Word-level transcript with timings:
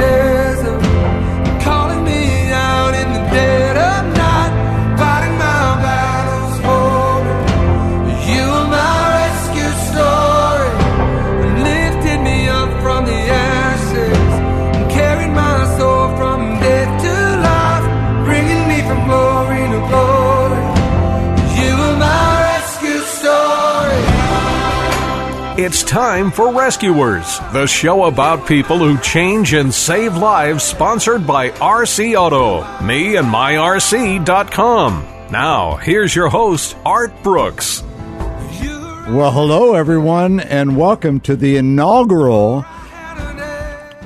voice 0.00 0.29
It's 25.70 25.84
time 25.84 26.32
for 26.32 26.52
Rescuers, 26.52 27.38
the 27.52 27.64
show 27.64 28.06
about 28.06 28.48
people 28.48 28.78
who 28.78 28.98
change 28.98 29.52
and 29.52 29.72
save 29.72 30.16
lives, 30.16 30.64
sponsored 30.64 31.24
by 31.24 31.50
RC 31.50 32.16
Auto, 32.16 32.64
me 32.84 33.14
and 33.14 33.28
myrc.com. 33.28 35.06
Now, 35.30 35.76
here's 35.76 36.12
your 36.12 36.28
host, 36.28 36.76
Art 36.84 37.12
Brooks. 37.22 37.84
Well, 37.84 39.30
hello, 39.30 39.74
everyone, 39.74 40.40
and 40.40 40.76
welcome 40.76 41.20
to 41.20 41.36
the 41.36 41.56
inaugural 41.56 42.66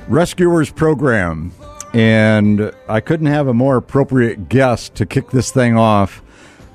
Rescuers 0.06 0.70
program. 0.70 1.52
And 1.94 2.74
I 2.90 3.00
couldn't 3.00 3.28
have 3.28 3.48
a 3.48 3.54
more 3.54 3.78
appropriate 3.78 4.50
guest 4.50 4.96
to 4.96 5.06
kick 5.06 5.30
this 5.30 5.50
thing 5.50 5.78
off, 5.78 6.18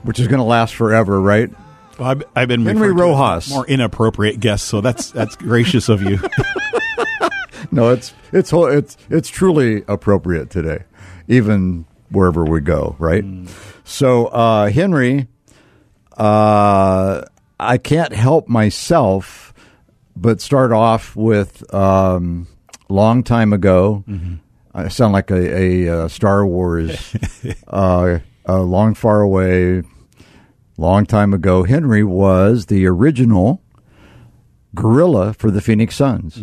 which 0.01 0.19
is 0.19 0.27
going 0.27 0.39
to 0.39 0.45
last 0.45 0.73
forever, 0.73 1.21
right? 1.21 1.51
Well, 1.99 2.09
I've, 2.09 2.23
I've 2.35 2.47
been 2.47 2.65
Henry 2.65 2.93
referred 2.93 2.97
to 2.97 3.03
as 3.03 3.17
Rojas. 3.17 3.49
more 3.49 3.67
inappropriate 3.67 4.39
guest, 4.39 4.65
so 4.67 4.79
that's 4.81 5.11
that's 5.11 5.35
gracious 5.35 5.89
of 5.89 6.01
you. 6.01 6.19
No, 7.71 7.89
it's 7.91 8.13
it's 8.31 8.51
it's 8.51 8.97
it's 9.09 9.29
truly 9.29 9.83
appropriate 9.87 10.49
today, 10.49 10.85
even 11.27 11.85
wherever 12.09 12.43
we 12.43 12.61
go, 12.61 12.95
right? 12.97 13.23
So, 13.83 14.27
uh, 14.27 14.69
Henry, 14.71 15.27
uh, 16.17 17.23
I 17.59 17.77
can't 17.77 18.13
help 18.13 18.47
myself 18.47 19.53
but 20.15 20.41
start 20.41 20.71
off 20.71 21.15
with 21.15 21.71
um, 21.73 22.47
long 22.87 23.21
time 23.23 23.53
ago. 23.53 24.03
I 24.73 24.87
sound 24.87 25.13
like 25.13 25.29
a, 25.29 25.35
a, 25.87 25.89
uh 26.05 26.07
Star 26.07 26.45
Wars, 26.47 27.15
uh, 27.67 28.19
uh, 28.47 28.61
long 28.61 28.95
far 28.95 29.21
away, 29.21 29.83
long 30.79 31.05
time 31.05 31.33
ago. 31.33 31.63
Henry 31.63 32.03
was 32.03 32.67
the 32.67 32.85
original 32.85 33.61
gorilla 34.73 35.33
for 35.33 35.51
the 35.51 35.61
Phoenix 35.61 35.95
Suns, 35.95 36.37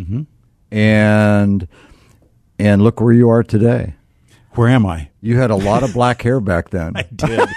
and 0.70 1.68
and 2.58 2.82
look 2.82 3.00
where 3.00 3.14
you 3.14 3.28
are 3.28 3.42
today. 3.42 3.94
Where 4.52 4.68
am 4.68 4.86
I? 4.86 5.10
You 5.20 5.36
had 5.38 5.50
a 5.50 5.56
lot 5.56 5.82
of 5.82 5.92
black 5.92 6.22
hair 6.22 6.40
back 6.40 6.70
then. 6.70 6.92
I 6.96 7.02
Did 7.14 7.40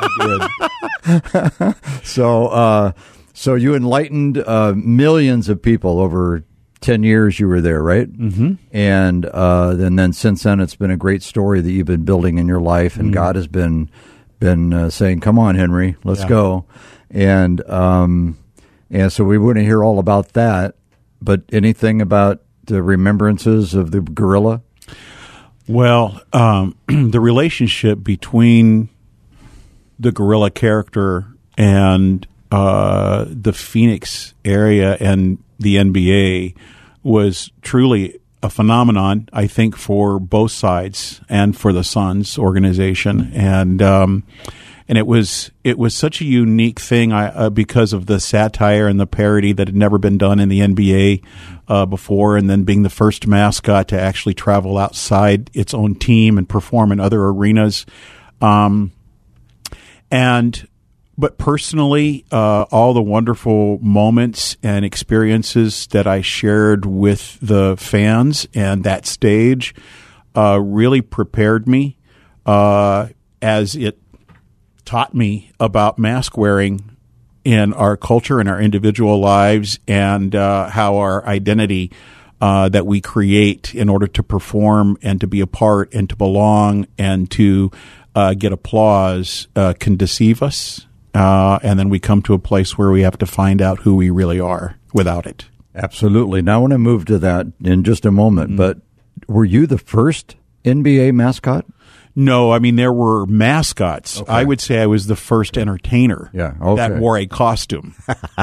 I 0.00 1.50
did? 1.60 1.74
So, 2.04 2.46
uh, 2.48 2.92
so 3.34 3.54
you 3.54 3.74
enlightened 3.74 4.38
uh, 4.38 4.72
millions 4.74 5.48
of 5.48 5.60
people 5.60 6.00
over 6.00 6.44
ten 6.80 7.02
years. 7.02 7.38
You 7.38 7.48
were 7.48 7.60
there, 7.60 7.82
right? 7.82 8.10
Mm-hmm. 8.10 8.54
And 8.72 9.26
uh, 9.26 9.74
then, 9.74 9.96
then 9.96 10.12
since 10.12 10.42
then, 10.42 10.60
it's 10.60 10.76
been 10.76 10.90
a 10.90 10.96
great 10.96 11.22
story 11.22 11.60
that 11.60 11.70
you've 11.70 11.86
been 11.86 12.04
building 12.04 12.38
in 12.38 12.46
your 12.48 12.60
life, 12.60 12.96
and 12.96 13.12
God 13.12 13.36
has 13.36 13.46
been 13.46 13.90
been 14.38 14.72
uh, 14.72 14.90
saying, 14.90 15.20
"Come 15.20 15.38
on, 15.38 15.54
Henry, 15.54 15.96
let's 16.04 16.20
Yeah. 16.22 16.28
go." 16.28 16.64
And 17.10 17.68
um, 17.70 18.38
and 18.90 19.12
so 19.12 19.24
we 19.24 19.38
want 19.38 19.56
to 19.58 19.64
hear 19.64 19.82
all 19.84 19.98
about 19.98 20.32
that. 20.34 20.74
But 21.22 21.42
anything 21.52 22.00
about 22.02 22.42
the 22.64 22.82
remembrances 22.82 23.74
of 23.74 23.90
the 23.90 24.00
gorilla? 24.00 24.62
Well, 25.68 26.20
um, 26.32 26.76
the 26.86 27.20
relationship 27.20 28.02
between 28.02 28.88
the 29.98 30.12
gorilla 30.12 30.50
character 30.50 31.26
and 31.56 32.26
uh, 32.52 33.24
the 33.28 33.52
Phoenix 33.52 34.34
area 34.44 34.96
and 35.00 35.38
the 35.58 35.76
NBA 35.76 36.54
was 37.02 37.50
truly 37.62 38.20
a 38.42 38.50
phenomenon. 38.50 39.28
I 39.32 39.46
think 39.46 39.76
for 39.76 40.18
both 40.18 40.52
sides 40.52 41.20
and 41.28 41.56
for 41.56 41.72
the 41.72 41.84
Suns 41.84 42.38
organization, 42.38 43.32
and 43.34 43.80
um, 43.82 44.24
and 44.88 44.98
it 44.98 45.06
was 45.06 45.50
it 45.64 45.78
was 45.78 45.94
such 45.94 46.20
a 46.20 46.24
unique 46.24 46.78
thing 46.78 47.12
I, 47.12 47.28
uh, 47.28 47.50
because 47.50 47.92
of 47.92 48.06
the 48.06 48.20
satire 48.20 48.86
and 48.86 49.00
the 49.00 49.06
parody 49.06 49.52
that 49.52 49.68
had 49.68 49.76
never 49.76 49.98
been 49.98 50.18
done 50.18 50.38
in 50.38 50.48
the 50.48 50.60
NBA 50.60 51.24
uh, 51.68 51.86
before, 51.86 52.36
and 52.36 52.48
then 52.48 52.64
being 52.64 52.82
the 52.82 52.90
first 52.90 53.26
mascot 53.26 53.88
to 53.88 54.00
actually 54.00 54.34
travel 54.34 54.78
outside 54.78 55.50
its 55.54 55.74
own 55.74 55.94
team 55.94 56.38
and 56.38 56.48
perform 56.48 56.92
in 56.92 57.00
other 57.00 57.22
arenas. 57.24 57.86
Um, 58.40 58.92
and 60.10 60.68
but 61.18 61.38
personally, 61.38 62.24
uh, 62.30 62.66
all 62.70 62.92
the 62.92 63.02
wonderful 63.02 63.78
moments 63.78 64.56
and 64.62 64.84
experiences 64.84 65.86
that 65.88 66.06
I 66.06 66.20
shared 66.20 66.84
with 66.84 67.38
the 67.40 67.76
fans 67.78 68.46
and 68.54 68.84
that 68.84 69.06
stage 69.06 69.74
uh, 70.36 70.60
really 70.60 71.00
prepared 71.00 71.66
me 71.66 71.96
uh, 72.44 73.08
as 73.40 73.74
it 73.74 73.98
taught 74.84 75.14
me 75.14 75.52
about 75.58 75.98
mask 75.98 76.36
wearing 76.36 76.96
in 77.44 77.72
our 77.72 77.96
culture 77.96 78.38
and 78.38 78.48
our 78.48 78.60
individual 78.60 79.18
lives 79.18 79.78
and 79.88 80.34
uh, 80.34 80.68
how 80.68 80.96
our 80.96 81.24
identity 81.26 81.90
uh, 82.40 82.68
that 82.68 82.86
we 82.86 83.00
create 83.00 83.74
in 83.74 83.88
order 83.88 84.06
to 84.06 84.22
perform 84.22 84.98
and 85.00 85.20
to 85.22 85.26
be 85.26 85.40
a 85.40 85.46
part 85.46 85.94
and 85.94 86.10
to 86.10 86.16
belong 86.16 86.86
and 86.98 87.30
to 87.30 87.70
uh, 88.14 88.34
get 88.34 88.52
applause 88.52 89.48
can 89.78 89.96
deceive 89.96 90.42
us. 90.42 90.85
Uh, 91.16 91.58
and 91.62 91.78
then 91.78 91.88
we 91.88 91.98
come 91.98 92.22
to 92.22 92.34
a 92.34 92.38
place 92.38 92.76
where 92.76 92.90
we 92.90 93.02
have 93.02 93.18
to 93.18 93.26
find 93.26 93.62
out 93.62 93.80
who 93.80 93.96
we 93.96 94.10
really 94.10 94.38
are 94.40 94.76
without 94.92 95.26
it. 95.26 95.46
Absolutely. 95.74 96.42
Now 96.42 96.56
I 96.56 96.58
want 96.58 96.72
to 96.72 96.78
move 96.78 97.04
to 97.06 97.18
that 97.18 97.46
in 97.62 97.84
just 97.84 98.06
a 98.06 98.10
moment. 98.10 98.52
Mm. 98.52 98.56
But 98.56 98.78
were 99.28 99.44
you 99.44 99.66
the 99.66 99.78
first 99.78 100.36
NBA 100.64 101.14
mascot? 101.14 101.66
No, 102.18 102.50
I 102.50 102.58
mean 102.58 102.76
there 102.76 102.92
were 102.92 103.26
mascots. 103.26 104.22
I 104.26 104.42
would 104.42 104.60
say 104.60 104.80
I 104.80 104.86
was 104.86 105.06
the 105.06 105.16
first 105.16 105.58
entertainer 105.58 106.30
Yeah, 106.32 106.54
okay. 106.62 106.76
that 106.76 106.98
wore 106.98 107.18
a 107.18 107.26
costume 107.26 107.94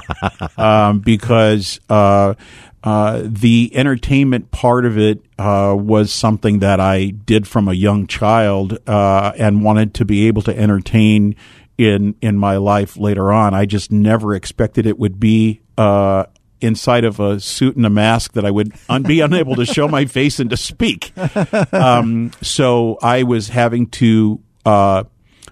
um, 0.57 1.00
because 1.00 1.79
uh, 1.89 2.35
uh, 2.83 3.22
the 3.25 3.72
entertainment 3.73 4.51
part 4.51 4.85
of 4.85 5.00
it 5.00 5.22
uh, 5.39 5.75
was 5.78 6.13
something 6.13 6.59
that 6.59 6.79
I 6.79 7.07
did 7.07 7.47
from 7.47 7.67
a 7.67 7.73
young 7.73 8.06
child 8.06 8.78
uh, 8.88 9.31
and 9.38 9.63
wanted 9.63 9.95
to 9.95 10.06
be 10.06 10.28
able 10.28 10.44
to 10.44 10.56
entertain 10.56 11.35
in 11.78 12.16
in 12.22 12.38
my 12.38 12.57
life 12.57 12.97
later 12.97 13.31
on. 13.31 13.53
I 13.53 13.66
just 13.66 13.91
never 13.91 14.34
expected 14.35 14.85
it 14.85 14.97
would 15.00 15.19
be. 15.19 15.61
Uh, 15.78 16.25
Inside 16.61 17.03
of 17.03 17.19
a 17.19 17.41
suit 17.41 17.75
and 17.75 17.85
a 17.85 17.89
mask, 17.89 18.31
that 18.33 18.45
I 18.45 18.51
would 18.51 18.71
un- 18.88 19.03
be 19.03 19.19
unable 19.19 19.57
to 19.57 19.65
show 19.65 19.89
my 19.89 20.06
face 20.06 20.39
and 20.39 20.50
to 20.50 20.56
speak. 20.56 21.12
Um, 21.74 22.31
so 22.42 22.98
I 23.01 23.24
was 23.24 23.50
having 23.50 23.88
to 23.88 24.39
uh, 24.65 25.03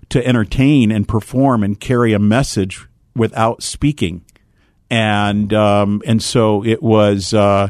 to 0.08 0.26
entertain 0.26 0.90
and 0.90 1.06
perform 1.06 1.64
and 1.66 1.78
carry 1.78 2.14
a 2.14 2.20
message 2.20 2.88
without 3.14 3.62
speaking, 3.62 4.24
and 4.90 5.54
um, 5.54 6.02
and 6.06 6.24
so 6.24 6.64
it 6.64 6.82
was 6.82 7.34
uh, 7.34 7.68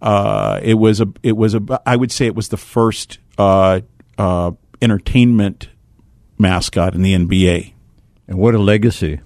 uh, 0.00 0.60
it 0.62 0.74
was 0.74 1.00
a 1.00 1.08
it 1.24 1.36
was 1.36 1.56
a 1.56 1.82
I 1.84 1.96
would 1.96 2.12
say 2.12 2.26
it 2.26 2.36
was 2.36 2.50
the 2.50 2.56
first 2.56 3.18
uh, 3.36 3.80
uh, 4.16 4.52
entertainment 4.80 5.70
mascot 6.38 6.94
in 6.94 7.02
the 7.02 7.14
NBA. 7.14 7.72
And 8.28 8.38
what 8.38 8.54
a 8.54 8.58
legacy. 8.58 9.20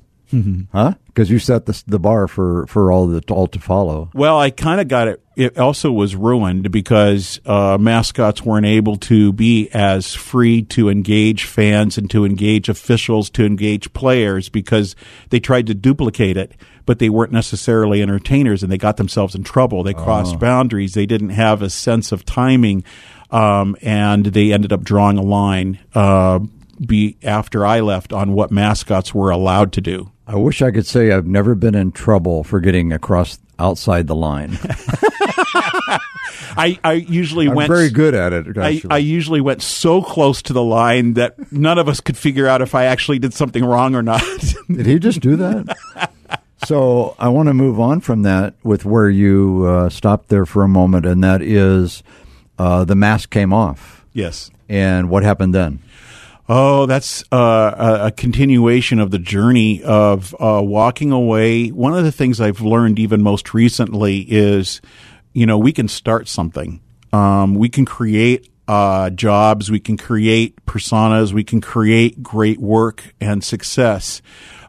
Huh? 0.73 0.95
because 1.21 1.31
you 1.31 1.39
set 1.39 1.67
the, 1.67 1.83
the 1.87 1.99
bar 1.99 2.27
for, 2.29 2.67
for 2.67 2.91
all 2.91 3.07
the 3.07 3.23
all 3.31 3.47
to 3.49 3.59
follow. 3.61 4.11
Well, 4.15 4.39
I 4.39 4.51
kind 4.51 4.81
of 4.81 4.89
got 4.89 5.07
it. 5.09 5.23
It 5.37 5.59
also 5.59 5.93
was 5.93 6.17
ruined 6.17 6.71
because 6.71 7.41
uh, 7.45 7.77
mascots 7.79 8.43
weren't 8.43 8.65
able 8.65 8.97
to 8.97 9.33
be 9.33 9.69
as 9.71 10.15
free 10.15 10.63
to 10.63 10.89
engage 10.89 11.45
fans 11.45 11.99
and 11.99 12.11
to 12.11 12.25
engage 12.25 12.71
officials, 12.71 13.29
to 13.31 13.45
engage 13.45 13.93
players 13.93 14.49
because 14.49 14.97
they 15.29 15.41
tried 15.41 15.67
to 15.67 15.75
duplicate 15.75 16.39
it, 16.39 16.53
but 16.87 17.01
they 17.01 17.11
weren't 17.11 17.33
necessarily 17.33 18.01
entertainers 18.01 18.63
and 18.63 18.73
they 18.73 18.79
got 18.79 18.97
themselves 18.97 19.35
in 19.35 19.43
trouble. 19.45 19.83
They 19.83 19.95
crossed 19.95 20.39
boundaries. 20.39 20.95
They 20.95 21.07
didn't 21.07 21.31
have 21.31 21.61
a 21.61 21.69
sense 21.69 22.13
of 22.13 22.25
timing, 22.25 22.85
um, 23.31 23.77
and 23.83 24.25
they 24.25 24.55
ended 24.55 24.73
up 24.73 24.85
drawing 24.85 25.19
a 25.19 25.23
line. 25.23 25.79
Uh, 25.95 26.41
be 26.85 27.17
after 27.23 27.67
I 27.67 27.81
left 27.81 28.13
on 28.13 28.33
what 28.33 28.51
mascots 28.51 29.15
were 29.15 29.31
allowed 29.31 29.73
to 29.75 29.81
do. 29.81 30.11
I 30.27 30.37
wish 30.37 30.63
I 30.63 30.71
could 30.71 30.87
say 30.87 31.11
I've 31.11 31.27
never 31.27 31.55
been 31.55 31.75
in 31.75 31.93
trouble 31.93 32.45
for 32.45 32.61
getting 32.61 32.93
across 32.93 33.39
outside 33.59 34.07
the 34.07 34.15
line. 34.15 34.59
I, 36.57 36.79
I 36.83 36.93
usually 37.09 37.49
I'm 37.49 37.55
went 37.55 37.69
very 37.69 37.91
good 37.91 38.15
at 38.15 38.33
it. 38.33 38.59
I. 38.59 38.81
I 38.91 38.99
usually 38.99 39.41
went 39.41 39.63
so 39.63 40.03
close 40.03 40.43
to 40.43 40.53
the 40.53 40.63
line 40.63 41.15
that 41.15 41.53
none 41.53 41.79
of 41.79 41.89
us 41.89 42.01
could 42.01 42.17
figure 42.17 42.47
out 42.47 42.63
if 42.63 42.75
I 42.75 42.85
actually 42.85 43.19
did 43.19 43.35
something 43.35 43.65
wrong 43.65 43.95
or 43.95 44.03
not. 44.03 44.23
Did 44.69 44.87
he 44.87 44.99
just 44.99 45.21
do 45.21 45.37
that? 45.37 46.11
so 46.65 47.15
I 47.19 47.29
want 47.29 47.49
to 47.49 47.55
move 47.55 47.79
on 47.79 48.01
from 48.01 48.23
that 48.23 48.55
with 48.63 48.85
where 48.85 49.09
you 49.09 49.65
uh, 49.67 49.89
stopped 49.91 50.29
there 50.29 50.47
for 50.47 50.63
a 50.63 50.69
moment, 50.69 51.07
and 51.07 51.23
that 51.23 51.41
is 51.43 52.03
uh, 52.59 52.85
the 52.85 52.95
mask 52.97 53.31
came 53.31 53.53
off. 53.53 54.05
yes. 54.13 54.51
And 54.69 55.11
what 55.11 55.25
happened 55.25 55.53
then? 55.53 55.81
Oh, 56.53 56.87
that's 56.87 57.23
uh, 57.31 58.01
a, 58.07 58.11
continuation 58.11 58.99
of 58.99 59.13
the 59.13 59.21
journey 59.21 59.85
of 59.85 60.35
uh, 60.41 60.61
walking 60.61 61.13
away. 61.13 61.69
One 61.69 61.97
of 61.97 62.03
the 62.03 62.11
things 62.11 62.41
I've 62.41 62.61
learned 62.61 62.99
even 62.99 63.23
most 63.23 63.55
recently 63.55 64.27
is, 64.29 64.81
you 65.33 65.47
know, 65.47 65.59
we 65.59 65.73
can 65.73 65.87
start 65.87 66.27
something. 66.27 66.81
Um, 67.13 67.55
we 67.55 67.69
can 67.69 67.85
create 67.85 68.51
uh, 68.67 69.11
jobs, 69.11 69.71
we 69.71 69.79
can 69.79 69.97
create 69.97 70.57
personas, 70.67 71.33
we 71.33 71.45
can 71.45 71.61
create 71.61 72.21
great 72.21 72.59
work 72.59 73.15
and 73.21 73.45
success. 73.45 74.21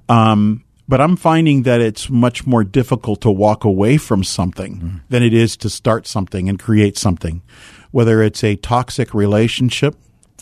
Um, 0.08 0.64
but 0.88 1.02
I'm 1.02 1.16
finding 1.16 1.64
that 1.64 1.82
it's 1.82 2.12
much 2.12 2.46
more 2.46 2.64
difficult 2.64 3.22
to 3.22 3.32
walk 3.32 3.64
away 3.64 3.98
from 3.98 4.24
something 4.24 5.02
than 5.10 5.24
it 5.24 5.34
is 5.34 5.58
to 5.58 5.70
start 5.72 6.06
something 6.06 6.48
and 6.48 6.60
create 6.60 6.96
something. 6.96 7.42
Whether 7.90 8.22
it's 8.22 8.44
a 8.44 8.56
toxic 8.56 9.16
relationship, 9.16 9.96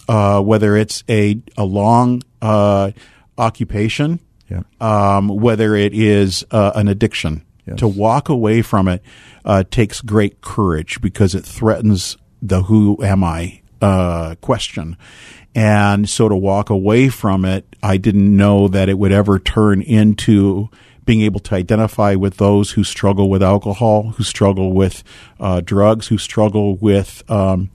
uh, 0.08 0.42
whether 0.42 0.76
it's 0.78 1.04
a, 1.10 1.42
a 1.58 1.66
long 1.66 2.22
uh, 2.42 2.92
occupation, 3.38 4.20
Yeah. 4.50 4.62
um, 4.80 5.28
whether 5.28 5.76
it 5.76 5.94
is 5.94 6.44
uh, 6.52 6.72
an 6.76 6.88
addiction. 6.88 7.44
Yes. 7.66 7.80
To 7.80 7.88
walk 7.88 8.30
away 8.30 8.62
from 8.64 8.88
it 8.88 9.04
uh, 9.46 9.64
takes 9.70 10.02
great 10.02 10.42
courage 10.42 11.02
because 11.02 11.36
it 11.36 11.46
threatens 11.46 12.18
the 12.42 12.64
who 12.64 12.98
am 13.04 13.24
I 13.24 13.62
uh, 13.82 14.36
question. 14.42 14.98
And 15.54 16.10
so 16.10 16.28
to 16.30 16.36
walk 16.36 16.70
away 16.72 17.10
from 17.10 17.46
it, 17.46 17.66
I 17.84 17.98
didn't 17.98 18.36
know 18.36 18.68
that 18.70 18.90
it 18.90 18.98
would 18.98 19.12
ever 19.12 19.38
turn 19.40 19.82
into 19.82 20.70
being 21.06 21.22
able 21.22 21.40
to 21.42 21.56
identify 21.56 22.16
with 22.16 22.38
those 22.38 22.72
who 22.72 22.84
struggle 22.84 23.30
with 23.30 23.42
alcohol, 23.44 24.12
who 24.18 24.24
struggle 24.24 24.74
with 24.74 25.04
uh, 25.40 25.62
drugs, 25.62 26.08
who 26.08 26.18
struggle 26.18 26.76
with 26.78 27.24
um, 27.30 27.70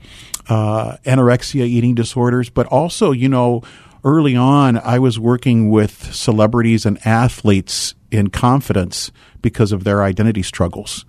uh, 0.48 0.96
anorexia 1.04 1.66
eating 1.66 1.94
disorders, 1.94 2.50
but 2.50 2.66
also, 2.66 3.12
you 3.12 3.28
know, 3.28 3.62
early 4.04 4.36
on, 4.36 4.78
I 4.78 4.98
was 4.98 5.18
working 5.18 5.70
with 5.70 6.14
celebrities 6.14 6.84
and 6.86 6.98
athletes 7.06 7.94
in 8.10 8.28
confidence 8.30 9.10
because 9.42 9.72
of 9.72 9.84
their 9.84 10.02
identity 10.02 10.42
struggles. 10.42 11.04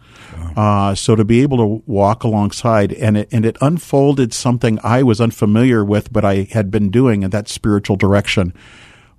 Uh, 0.55 0.95
so 0.95 1.15
to 1.15 1.23
be 1.23 1.41
able 1.41 1.57
to 1.57 1.83
walk 1.85 2.23
alongside 2.23 2.93
and 2.93 3.17
it, 3.17 3.29
and 3.31 3.45
it 3.45 3.57
unfolded 3.61 4.33
something 4.33 4.79
I 4.83 5.03
was 5.03 5.21
unfamiliar 5.21 5.83
with, 5.83 6.11
but 6.11 6.25
I 6.25 6.47
had 6.51 6.71
been 6.71 6.89
doing 6.89 7.23
in 7.23 7.29
that 7.31 7.47
spiritual 7.47 7.95
direction, 7.95 8.53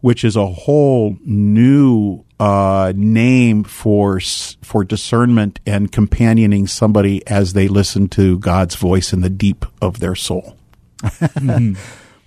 which 0.07 0.23
is 0.23 0.37
a 0.37 0.47
whole 0.47 1.17
new 1.25 2.25
uh, 2.39 2.93
name 2.95 3.65
for 3.65 4.21
for 4.63 4.85
discernment 4.85 5.59
and 5.67 5.91
companioning 5.91 6.65
somebody 6.65 7.27
as 7.27 7.55
they 7.55 7.67
listen 7.67 8.07
to 8.07 8.39
God's 8.39 8.77
voice 8.77 9.13
in 9.13 9.23
the 9.23 9.29
deep 9.29 9.67
of 9.83 9.99
their 9.99 10.15
soul. 10.15 10.57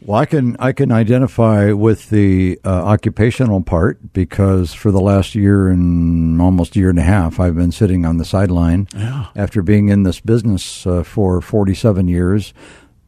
Well, 0.01 0.17
I 0.17 0.25
can 0.25 0.55
I 0.59 0.71
can 0.71 0.93
identify 0.93 1.73
with 1.73 2.09
the 2.09 2.57
uh, 2.63 2.69
occupational 2.69 3.61
part 3.61 4.13
because 4.13 4.73
for 4.73 4.91
the 4.91 5.01
last 5.01 5.35
year 5.35 5.67
and 5.67 6.41
almost 6.41 6.77
year 6.77 6.89
and 6.89 6.97
a 6.97 7.03
half, 7.03 7.37
I've 7.37 7.57
been 7.57 7.73
sitting 7.73 8.05
on 8.05 8.15
the 8.15 8.23
sideline 8.23 8.87
after 9.35 9.61
being 9.61 9.89
in 9.89 10.03
this 10.03 10.21
business 10.21 10.87
uh, 10.87 11.03
for 11.03 11.41
47 11.41 12.07
years 12.07 12.53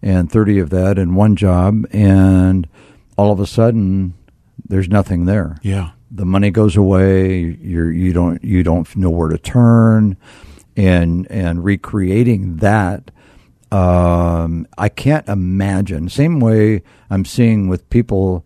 and 0.02 0.30
30 0.30 0.60
of 0.60 0.70
that 0.72 0.98
in 0.98 1.16
one 1.16 1.38
job, 1.38 1.86
and 1.94 2.68
all 3.18 3.32
of 3.32 3.40
a 3.40 3.48
sudden, 3.48 4.16
there's 4.72 4.90
nothing 4.90 5.26
there. 5.26 5.58
Yeah. 5.62 5.92
the 6.10 6.26
money 6.26 6.50
goes 6.50 6.76
away. 6.76 7.40
You're 7.62 7.92
you 7.92 8.12
don't 8.14 8.44
you 8.44 8.64
don't 8.64 8.88
know 8.96 9.10
where 9.10 9.30
to 9.30 9.38
turn, 9.38 10.18
and 10.76 11.30
and 11.30 11.64
recreating 11.64 12.58
that. 12.58 13.12
Um, 13.72 14.68
I 14.78 14.90
can't 14.90 15.28
imagine. 15.30 16.10
Same 16.10 16.40
way 16.40 16.84
I'm 17.10 17.24
seeing 17.24 17.68
with 17.70 17.90
people 17.90 18.46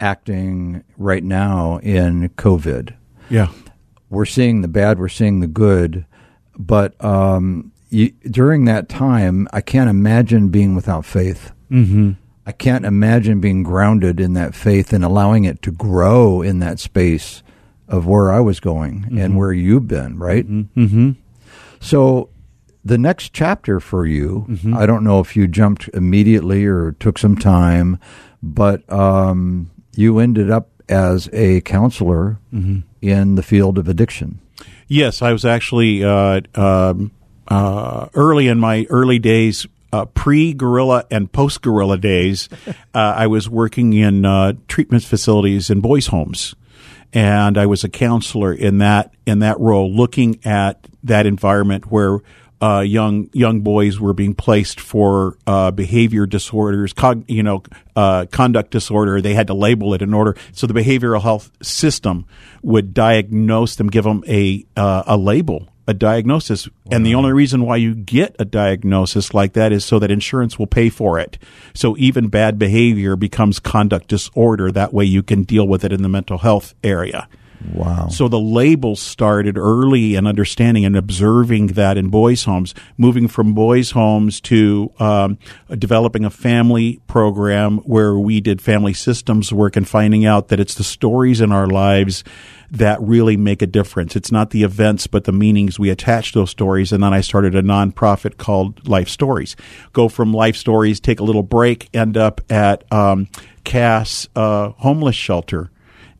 acting 0.00 0.82
right 0.96 1.22
now 1.22 1.78
in 1.78 2.28
COVID. 2.30 2.94
Yeah. 3.30 3.48
We're 4.10 4.24
seeing 4.26 4.62
the 4.62 4.68
bad, 4.68 4.98
we're 4.98 5.08
seeing 5.08 5.40
the 5.40 5.46
good, 5.46 6.04
but 6.58 7.02
um, 7.04 7.72
you, 7.90 8.10
during 8.30 8.64
that 8.64 8.88
time, 8.88 9.46
I 9.52 9.60
can't 9.60 9.88
imagine 9.90 10.48
being 10.48 10.74
without 10.74 11.04
faith. 11.04 11.52
Mm-hmm. 11.70 12.12
I 12.46 12.52
can't 12.52 12.84
imagine 12.84 13.40
being 13.40 13.62
grounded 13.62 14.20
in 14.20 14.34
that 14.34 14.54
faith 14.54 14.92
and 14.92 15.04
allowing 15.04 15.44
it 15.44 15.62
to 15.62 15.72
grow 15.72 16.42
in 16.42 16.58
that 16.58 16.78
space 16.78 17.42
of 17.88 18.06
where 18.06 18.30
I 18.30 18.40
was 18.40 18.60
going 18.60 19.18
and 19.18 19.36
where 19.36 19.52
you've 19.52 19.88
been, 19.88 20.18
right? 20.18 20.46
Mm-hmm. 20.46 21.12
So 21.80 22.28
the 22.84 22.98
next 22.98 23.32
chapter 23.32 23.80
for 23.80 24.06
you, 24.06 24.46
I 24.74 24.84
don't 24.84 25.04
know 25.04 25.20
if 25.20 25.36
you 25.36 25.46
jumped 25.46 25.88
immediately 25.94 26.66
or 26.66 26.92
took 26.92 27.18
some 27.18 27.36
time, 27.36 27.98
but 28.42 28.90
um, 28.92 29.70
you 29.96 30.18
ended 30.18 30.50
up 30.50 30.68
as 30.88 31.30
a 31.32 31.62
counselor 31.62 32.38
in 33.00 33.34
the 33.36 33.42
field 33.42 33.78
of 33.78 33.88
addiction. 33.88 34.40
Yes, 34.86 35.22
I 35.22 35.32
was 35.32 35.44
actually 35.46 36.04
uh, 36.04 36.42
um, 36.54 37.10
uh, 37.48 38.08
early 38.14 38.48
in 38.48 38.58
my 38.58 38.86
early 38.90 39.18
days, 39.18 39.66
uh, 39.94 40.06
pre 40.06 40.52
gorilla 40.52 41.04
and 41.10 41.30
post 41.30 41.62
gorilla 41.62 41.96
days. 41.96 42.48
uh, 42.66 42.72
I 42.94 43.28
was 43.28 43.48
working 43.48 43.92
in 43.92 44.24
uh, 44.24 44.54
treatment 44.66 45.04
facilities 45.04 45.70
in 45.70 45.80
boys' 45.80 46.08
homes, 46.08 46.56
and 47.12 47.56
I 47.56 47.66
was 47.66 47.84
a 47.84 47.88
counselor 47.88 48.52
in 48.52 48.78
that 48.78 49.14
in 49.24 49.38
that 49.38 49.60
role, 49.60 49.94
looking 49.94 50.40
at 50.44 50.86
that 51.04 51.26
environment 51.26 51.90
where. 51.90 52.18
Uh, 52.62 52.80
young 52.80 53.28
young 53.34 53.60
boys 53.60 54.00
were 54.00 54.14
being 54.14 54.32
placed 54.32 54.80
for 54.80 55.36
uh, 55.46 55.70
behavior 55.70 56.24
disorders, 56.24 56.94
cog, 56.94 57.22
you 57.28 57.42
know, 57.42 57.62
uh, 57.94 58.24
conduct 58.30 58.70
disorder. 58.70 59.20
They 59.20 59.34
had 59.34 59.48
to 59.48 59.54
label 59.54 59.92
it 59.92 60.00
in 60.00 60.14
order, 60.14 60.34
so 60.52 60.66
the 60.66 60.72
behavioral 60.72 61.20
health 61.20 61.50
system 61.60 62.24
would 62.62 62.94
diagnose 62.94 63.74
them, 63.74 63.88
give 63.88 64.04
them 64.04 64.24
a 64.26 64.64
uh, 64.76 65.02
a 65.06 65.16
label, 65.18 65.68
a 65.86 65.94
diagnosis, 65.94 66.68
and 66.90 67.04
the 67.04 67.14
only 67.14 67.32
reason 67.32 67.62
why 67.66 67.76
you 67.76 67.94
get 67.94 68.34
a 68.38 68.44
diagnosis 68.44 69.34
like 69.34 69.52
that 69.52 69.72
is 69.72 69.84
so 69.84 69.98
that 69.98 70.10
insurance 70.10 70.58
will 70.58 70.66
pay 70.66 70.88
for 70.88 71.18
it. 71.18 71.38
So 71.74 71.96
even 71.98 72.28
bad 72.28 72.58
behavior 72.58 73.16
becomes 73.16 73.60
conduct 73.60 74.08
disorder. 74.08 74.72
That 74.72 74.94
way, 74.94 75.04
you 75.04 75.22
can 75.22 75.42
deal 75.42 75.68
with 75.68 75.84
it 75.84 75.92
in 75.92 76.02
the 76.02 76.08
mental 76.08 76.38
health 76.38 76.74
area. 76.82 77.28
Wow. 77.72 78.08
So 78.08 78.28
the 78.28 78.38
labels 78.38 79.00
started 79.00 79.56
early 79.56 80.14
and 80.14 80.26
understanding 80.26 80.84
and 80.84 80.96
observing 80.96 81.68
that 81.68 81.96
in 81.96 82.08
boys' 82.08 82.44
homes, 82.44 82.74
moving 82.98 83.28
from 83.28 83.54
boys' 83.54 83.92
homes 83.92 84.40
to 84.42 84.92
um, 84.98 85.38
developing 85.70 86.24
a 86.24 86.30
family 86.30 87.00
program 87.06 87.78
where 87.78 88.16
we 88.18 88.40
did 88.40 88.60
family 88.60 88.92
systems 88.92 89.52
work 89.52 89.76
and 89.76 89.88
finding 89.88 90.26
out 90.26 90.48
that 90.48 90.60
it's 90.60 90.74
the 90.74 90.84
stories 90.84 91.40
in 91.40 91.52
our 91.52 91.66
lives 91.66 92.24
that 92.70 93.00
really 93.00 93.36
make 93.36 93.62
a 93.62 93.66
difference. 93.66 94.16
It's 94.16 94.32
not 94.32 94.50
the 94.50 94.62
events, 94.64 95.06
but 95.06 95.24
the 95.24 95.32
meanings 95.32 95.78
we 95.78 95.90
attach 95.90 96.32
to 96.32 96.40
those 96.40 96.50
stories. 96.50 96.92
And 96.92 97.02
then 97.02 97.14
I 97.14 97.20
started 97.20 97.54
a 97.54 97.62
nonprofit 97.62 98.36
called 98.36 98.88
Life 98.88 99.08
Stories. 99.08 99.54
Go 99.92 100.08
from 100.08 100.32
Life 100.32 100.56
Stories, 100.56 100.98
take 101.00 101.20
a 101.20 101.24
little 101.24 101.42
break, 101.42 101.88
end 101.94 102.16
up 102.16 102.40
at 102.50 102.90
um, 102.92 103.28
Cass 103.62 104.28
uh, 104.34 104.70
Homeless 104.70 105.16
Shelter 105.16 105.70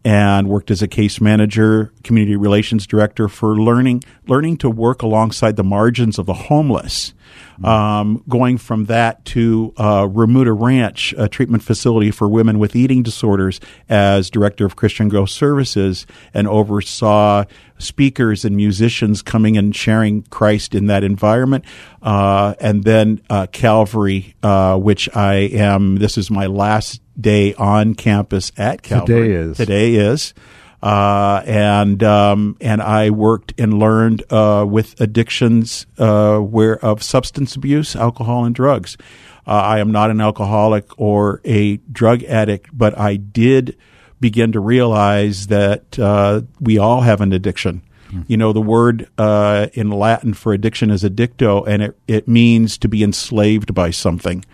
and 0.05 0.49
worked 0.49 0.71
as 0.71 0.83
a 0.83 0.89
case 0.89 1.21
manager, 1.21 1.93
community 2.03 2.37
relations 2.37 2.87
director 2.87 3.29
for 3.29 3.57
learning 3.57 4.03
learning 4.27 4.57
to 4.59 4.71
work 4.71 5.03
alongside 5.03 5.57
the 5.57 5.65
margins 5.65 6.19
of 6.19 6.27
the 6.27 6.35
homeless. 6.35 7.15
Um, 7.63 8.23
going 8.29 8.59
from 8.59 8.87
that 8.87 9.25
to 9.27 9.73
uh, 9.77 10.09
Remuda 10.11 10.53
Ranch, 10.53 11.15
a 11.17 11.29
treatment 11.29 11.63
facility 11.63 12.11
for 12.11 12.29
women 12.29 12.59
with 12.59 12.75
eating 12.75 13.03
disorders, 13.03 13.61
as 13.89 14.29
director 14.29 14.67
of 14.67 14.77
Christian 14.77 15.09
Growth 15.09 15.31
Services, 15.31 16.07
and 16.33 16.49
oversaw 16.49 17.45
speakers 17.79 18.45
and 18.45 18.57
musicians 18.57 19.23
coming 19.23 19.57
and 19.57 19.75
sharing 19.75 20.23
Christ 20.25 20.75
in 20.75 20.87
that 20.87 21.05
environment. 21.05 21.65
Uh, 22.03 22.55
and 22.61 22.85
then 22.85 23.21
uh, 23.31 23.47
Calvary, 23.53 24.35
uh, 24.43 24.77
which 24.77 25.09
I 25.15 25.35
am. 25.35 25.97
This 25.97 26.19
is 26.19 26.31
my 26.31 26.47
last 26.47 27.01
day 27.19 27.55
on 27.55 27.95
campus 27.95 28.53
at 28.57 28.83
Calvary. 28.83 29.29
Today 29.29 29.33
is. 29.33 29.57
Today 29.57 29.95
is. 29.95 30.35
Uh, 30.83 31.43
and 31.47 32.03
um, 32.03 32.59
and 32.61 32.83
I 32.83 33.09
worked 33.09 33.55
and 33.59 33.79
learned 33.79 34.23
uh, 34.31 34.67
with 34.69 35.01
addictions 35.01 35.87
uh, 35.97 36.39
where 36.39 36.77
of 36.85 37.03
substance 37.03 37.57
abuse, 37.57 37.97
alcohol, 37.97 38.45
and 38.45 38.55
drugs. 38.55 38.99
Uh, 39.47 39.53
I 39.53 39.79
am 39.79 39.93
not 39.93 40.11
an 40.11 40.21
alcoholic 40.21 40.99
or 40.99 41.41
a 41.45 41.79
drug 41.79 42.23
addict, 42.25 42.69
but 42.77 42.99
I 42.99 43.17
did 43.17 43.79
begin 44.21 44.53
to 44.53 44.61
realize 44.61 45.47
that 45.47 45.99
uh, 45.99 46.43
we 46.61 46.77
all 46.77 47.01
have 47.01 47.21
an 47.21 47.33
addiction. 47.33 47.83
You 48.29 48.37
know, 48.37 48.53
the 48.53 48.61
word 48.61 49.09
uh, 49.19 49.67
in 49.73 49.91
Latin 49.91 50.35
for 50.35 50.53
addiction 50.53 50.91
is 50.91 51.03
addicto, 51.03 51.67
and 51.67 51.83
it, 51.83 51.99
it 52.07 52.29
means 52.29 52.79
to 52.79 52.89
be 52.89 53.03
enslaved 53.03 53.75
by 53.75 53.91
something. 53.91 54.45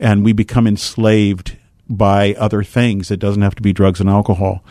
And 0.00 0.24
we 0.24 0.32
become 0.32 0.66
enslaved 0.66 1.58
by 1.88 2.34
other 2.34 2.62
things. 2.62 3.10
It 3.10 3.20
doesn't 3.20 3.42
have 3.42 3.54
to 3.56 3.62
be 3.62 3.72
drugs 3.72 4.00
and 4.00 4.08
alcohol. 4.08 4.64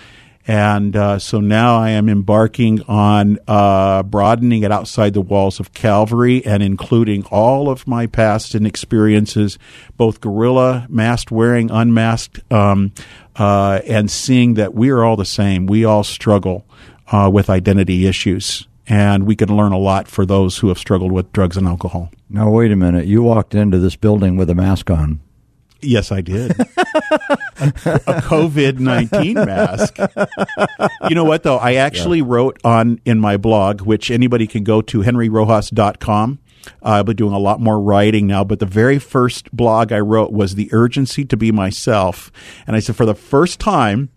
And 0.48 0.96
uh, 0.96 1.20
so 1.20 1.40
now 1.40 1.78
I 1.78 1.92
am 1.92 2.10
embarking 2.10 2.82
on 2.84 3.38
uh, 3.48 4.04
broadening 4.04 4.64
it 4.64 4.72
outside 4.72 5.14
the 5.14 5.22
walls 5.22 5.60
of 5.60 5.74
Calvary 5.74 6.44
and 6.46 6.64
including 6.64 7.26
all 7.26 7.70
of 7.70 7.88
my 7.88 8.08
past 8.08 8.56
and 8.56 8.66
experiences, 8.66 9.60
both 9.98 10.20
gorilla, 10.20 10.88
masked 10.90 11.32
wearing, 11.32 11.70
unmasked, 11.70 12.40
um, 12.52 12.92
uh, 13.36 13.82
and 13.88 14.10
seeing 14.10 14.56
that 14.56 14.74
we 14.74 14.90
are 14.90 15.04
all 15.04 15.16
the 15.16 15.26
same. 15.26 15.68
We 15.68 15.86
all 15.86 16.04
struggle 16.04 16.66
uh, 17.12 17.30
with 17.32 17.50
identity 17.50 18.08
issues. 18.08 18.68
And 18.88 19.26
we 19.26 19.36
can 19.36 19.56
learn 19.56 19.72
a 19.72 19.78
lot 19.78 20.08
for 20.08 20.26
those 20.26 20.58
who 20.58 20.68
have 20.68 20.78
struggled 20.78 21.12
with 21.12 21.32
drugs 21.32 21.56
and 21.56 21.68
alcohol. 21.68 22.12
Now, 22.30 22.50
wait 22.50 22.72
a 22.72 22.76
minute. 22.76 23.06
You 23.06 23.22
walked 23.22 23.54
into 23.56 23.78
this 23.78 23.96
building 23.96 24.38
with 24.38 24.50
a 24.50 24.56
mask 24.56 24.90
on. 24.90 25.22
Yes, 25.82 26.12
I 26.12 26.22
did. 26.22 26.52
a 26.60 28.22
COVID 28.22 28.80
19 28.80 29.34
mask. 29.34 29.98
You 31.10 31.16
know 31.16 31.24
what, 31.24 31.44
though? 31.44 31.58
I 31.58 31.76
actually 31.76 32.22
wrote 32.22 32.60
on 32.64 33.00
in 33.06 33.20
my 33.20 33.38
blog, 33.38 33.82
which 33.82 34.12
anybody 34.12 34.48
can 34.48 34.64
go 34.64 34.82
to, 34.84 35.00
henryrojas.com. 35.02 36.40
Uh, 36.66 36.68
I'll 36.84 37.04
be 37.04 37.14
doing 37.14 37.34
a 37.34 37.40
lot 37.40 37.60
more 37.60 37.80
writing 37.82 38.28
now, 38.28 38.44
but 38.44 38.60
the 38.60 38.66
very 38.68 39.00
first 39.00 39.52
blog 39.52 39.92
I 39.92 40.00
wrote 40.00 40.32
was 40.32 40.56
The 40.56 40.70
Urgency 40.72 41.26
to 41.26 41.38
Be 41.38 41.52
Myself. 41.52 42.32
And 42.68 42.76
I 42.76 42.80
said, 42.80 42.96
for 42.96 43.06
the 43.06 43.16
first 43.16 43.60
time, 43.60 44.10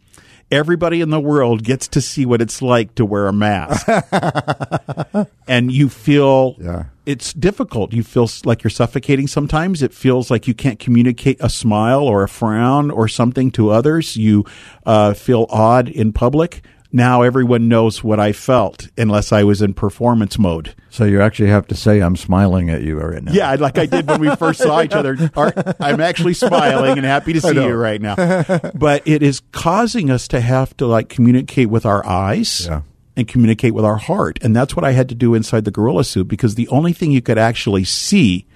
everybody 0.50 1.00
in 1.00 1.08
the 1.10 1.20
world 1.20 1.64
gets 1.64 1.88
to 1.88 2.00
see 2.02 2.26
what 2.26 2.42
it's 2.42 2.60
like 2.60 2.94
to 2.96 3.06
wear 3.06 3.26
a 3.26 3.32
mask. 3.32 3.86
and 5.48 5.72
you 5.72 5.88
feel 5.88 6.56
Yeah. 6.58 6.84
It's 7.06 7.32
difficult. 7.32 7.92
You 7.92 8.02
feel 8.02 8.28
like 8.44 8.62
you're 8.62 8.70
suffocating 8.70 9.26
sometimes. 9.26 9.82
It 9.82 9.92
feels 9.92 10.30
like 10.30 10.46
you 10.46 10.54
can't 10.54 10.78
communicate 10.78 11.36
a 11.40 11.50
smile 11.50 12.02
or 12.02 12.22
a 12.22 12.28
frown 12.28 12.90
or 12.90 13.08
something 13.08 13.50
to 13.52 13.70
others. 13.70 14.16
You 14.16 14.44
uh, 14.86 15.14
feel 15.14 15.46
odd 15.50 15.88
in 15.88 16.12
public. 16.12 16.64
Now 16.92 17.22
everyone 17.22 17.66
knows 17.66 18.04
what 18.04 18.20
I 18.20 18.30
felt 18.32 18.88
unless 18.96 19.32
I 19.32 19.42
was 19.42 19.60
in 19.60 19.74
performance 19.74 20.38
mode. 20.38 20.76
So 20.90 21.04
you 21.04 21.20
actually 21.20 21.48
have 21.48 21.66
to 21.66 21.74
say, 21.74 22.00
I'm 22.00 22.14
smiling 22.14 22.70
at 22.70 22.82
you 22.82 23.00
right 23.00 23.20
now. 23.20 23.32
Yeah, 23.32 23.52
like 23.56 23.78
I 23.78 23.86
did 23.86 24.06
when 24.06 24.20
we 24.20 24.34
first 24.36 24.60
saw 24.60 24.80
each 24.80 24.92
other. 24.92 25.16
I'm 25.80 26.00
actually 26.00 26.34
smiling 26.34 26.96
and 26.96 27.04
happy 27.04 27.32
to 27.32 27.40
see 27.40 27.54
you 27.54 27.74
right 27.74 28.00
now. 28.00 28.14
But 28.74 29.02
it 29.08 29.24
is 29.24 29.42
causing 29.50 30.08
us 30.08 30.28
to 30.28 30.40
have 30.40 30.76
to 30.76 30.86
like 30.86 31.08
communicate 31.08 31.68
with 31.68 31.84
our 31.84 32.06
eyes 32.06 32.66
Yeah. 32.66 32.82
And 33.16 33.28
communicate 33.28 33.74
with 33.74 33.84
our 33.84 33.96
heart. 33.96 34.38
And 34.42 34.54
that's 34.54 34.74
what 34.74 34.84
I 34.84 34.92
had 34.92 35.08
to 35.10 35.14
do 35.14 35.34
inside 35.34 35.64
the 35.64 35.70
gorilla 35.70 36.04
suit 36.04 36.28
because 36.28 36.54
the 36.54 36.68
only 36.68 36.92
thing 36.92 37.12
you 37.12 37.22
could 37.22 37.38
actually 37.38 37.84
see 37.84 38.46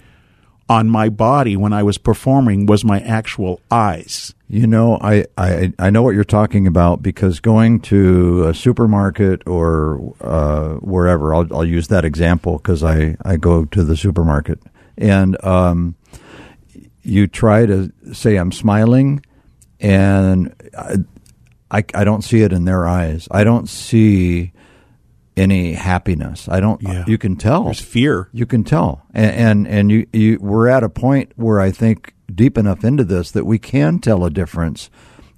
on 0.69 0.89
my 0.89 1.09
body 1.09 1.57
when 1.57 1.73
I 1.73 1.83
was 1.83 1.97
performing 1.97 2.67
was 2.67 2.85
my 2.85 3.01
actual 3.01 3.61
eyes. 3.71 4.35
You 4.49 4.67
know, 4.67 4.99
I, 5.01 5.27
I, 5.37 5.73
I 5.79 5.91
know 5.91 6.03
what 6.03 6.15
you're 6.15 6.25
talking 6.25 6.67
about 6.67 7.03
because 7.03 7.41
going 7.41 7.81
to 7.81 8.49
a 8.49 8.55
supermarket 8.55 9.47
or 9.47 10.15
uh, 10.21 10.75
wherever, 10.77 11.35
I'll, 11.35 11.47
I'll 11.55 11.65
use 11.65 11.89
that 11.89 12.05
example 12.05 12.59
because 12.59 12.83
I, 12.83 13.17
I 13.25 13.37
go 13.37 13.65
to 13.67 13.85
the 13.85 13.97
supermarket. 13.97 14.61
And 14.97 15.43
um, 15.45 15.95
you 17.03 17.27
try 17.27 17.67
to 17.67 17.93
say, 18.13 18.37
I'm 18.37 18.53
smiling, 18.53 19.25
and 19.81 20.55
I, 21.71 21.85
I, 21.95 22.05
don't 22.05 22.23
see 22.23 22.43
it 22.43 22.53
in 22.53 22.65
their 22.65 22.87
eyes. 22.87 23.29
I 23.31 23.45
don't 23.45 23.69
see 23.69 24.53
any 25.37 25.75
happiness. 25.75 26.49
I 26.49 26.61
don't, 26.61 26.83
Yeah. 26.83 27.05
you 27.07 27.19
can 27.19 27.37
tell. 27.37 27.65
There's 27.65 27.81
fear. 27.81 28.29
You 28.33 28.47
can 28.47 28.65
tell, 28.65 29.07
and 29.13 29.35
and, 29.35 29.69
and 29.69 29.91
you, 29.91 30.07
you 30.13 30.39
we're 30.41 30.69
at 30.69 30.83
a 30.83 30.89
point 30.89 31.33
where 31.37 31.61
I 31.61 31.71
think 31.71 32.15
deep 32.35 32.59
enough 32.59 32.85
into 32.85 33.05
this 33.05 33.31
that 33.33 33.45
we 33.45 33.59
can 33.59 33.99
tell 33.99 34.25
a 34.25 34.31
difference 34.31 34.91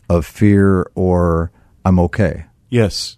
of 0.08 0.26
fear 0.26 0.90
or 0.94 1.52
I'm 1.84 1.98
okay. 2.00 2.46
Yes. 2.68 3.16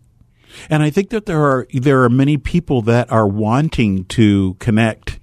And 0.69 0.83
I 0.83 0.91
think 0.91 1.11
that 1.11 1.27
there 1.27 1.43
are 1.43 1.67
there 1.73 2.03
are 2.05 2.11
many 2.11 2.37
people 2.37 2.83
that 2.83 3.11
are 3.11 3.27
wanting 3.27 4.05
to 4.07 4.55
connect 4.55 5.19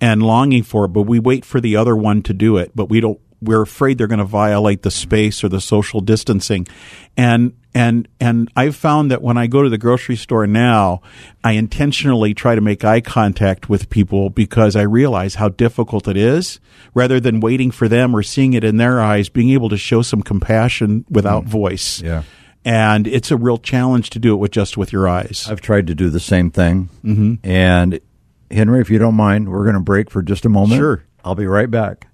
and 0.00 0.22
longing 0.22 0.62
for 0.62 0.86
it, 0.86 0.88
but 0.88 1.02
we 1.02 1.18
wait 1.18 1.44
for 1.44 1.60
the 1.60 1.76
other 1.76 1.96
one 1.96 2.22
to 2.22 2.34
do 2.34 2.56
it, 2.56 2.72
but 2.74 2.88
we 2.88 3.00
don't 3.00 3.20
we're 3.46 3.62
afraid 3.62 3.98
they're 3.98 4.06
going 4.06 4.18
to 4.18 4.24
violate 4.24 4.82
the 4.82 4.90
space 4.90 5.42
or 5.42 5.48
the 5.48 5.60
social 5.60 6.00
distancing. 6.00 6.66
And 7.16 7.54
and 7.74 8.08
and 8.20 8.50
I've 8.56 8.76
found 8.76 9.10
that 9.10 9.22
when 9.22 9.36
I 9.38 9.46
go 9.46 9.62
to 9.62 9.68
the 9.68 9.78
grocery 9.78 10.16
store 10.16 10.46
now, 10.46 11.00
I 11.44 11.52
intentionally 11.52 12.34
try 12.34 12.54
to 12.54 12.60
make 12.60 12.84
eye 12.84 13.00
contact 13.00 13.68
with 13.68 13.88
people 13.90 14.28
because 14.30 14.76
I 14.76 14.82
realize 14.82 15.34
how 15.36 15.48
difficult 15.50 16.08
it 16.08 16.16
is 16.16 16.58
rather 16.94 17.20
than 17.20 17.40
waiting 17.40 17.70
for 17.70 17.88
them 17.88 18.14
or 18.14 18.22
seeing 18.22 18.52
it 18.54 18.64
in 18.64 18.76
their 18.78 19.00
eyes, 19.00 19.28
being 19.28 19.50
able 19.50 19.68
to 19.70 19.76
show 19.76 20.02
some 20.02 20.22
compassion 20.22 21.04
without 21.10 21.44
voice 21.44 22.00
Yeah. 22.02 22.22
and 22.64 23.06
it's 23.06 23.30
a 23.30 23.36
real 23.36 23.58
challenge 23.58 24.08
to 24.10 24.18
do 24.18 24.32
it 24.32 24.36
with 24.36 24.50
just 24.52 24.76
with 24.78 24.92
your 24.92 25.06
eyes. 25.08 25.46
I've 25.48 25.60
tried 25.60 25.86
to 25.88 25.94
do 25.94 26.08
the 26.08 26.20
same 26.20 26.50
thing. 26.50 26.88
Mm-hmm. 27.04 27.34
And 27.46 28.00
Henry, 28.50 28.80
if 28.80 28.88
you 28.90 28.98
don't 28.98 29.14
mind, 29.16 29.50
we're 29.50 29.64
going 29.64 29.74
to 29.74 29.80
break 29.80 30.10
for 30.10 30.22
just 30.22 30.46
a 30.46 30.48
moment. 30.48 30.78
Sure. 30.80 31.04
I'll 31.24 31.34
be 31.34 31.46
right 31.46 31.70
back. 31.70 32.06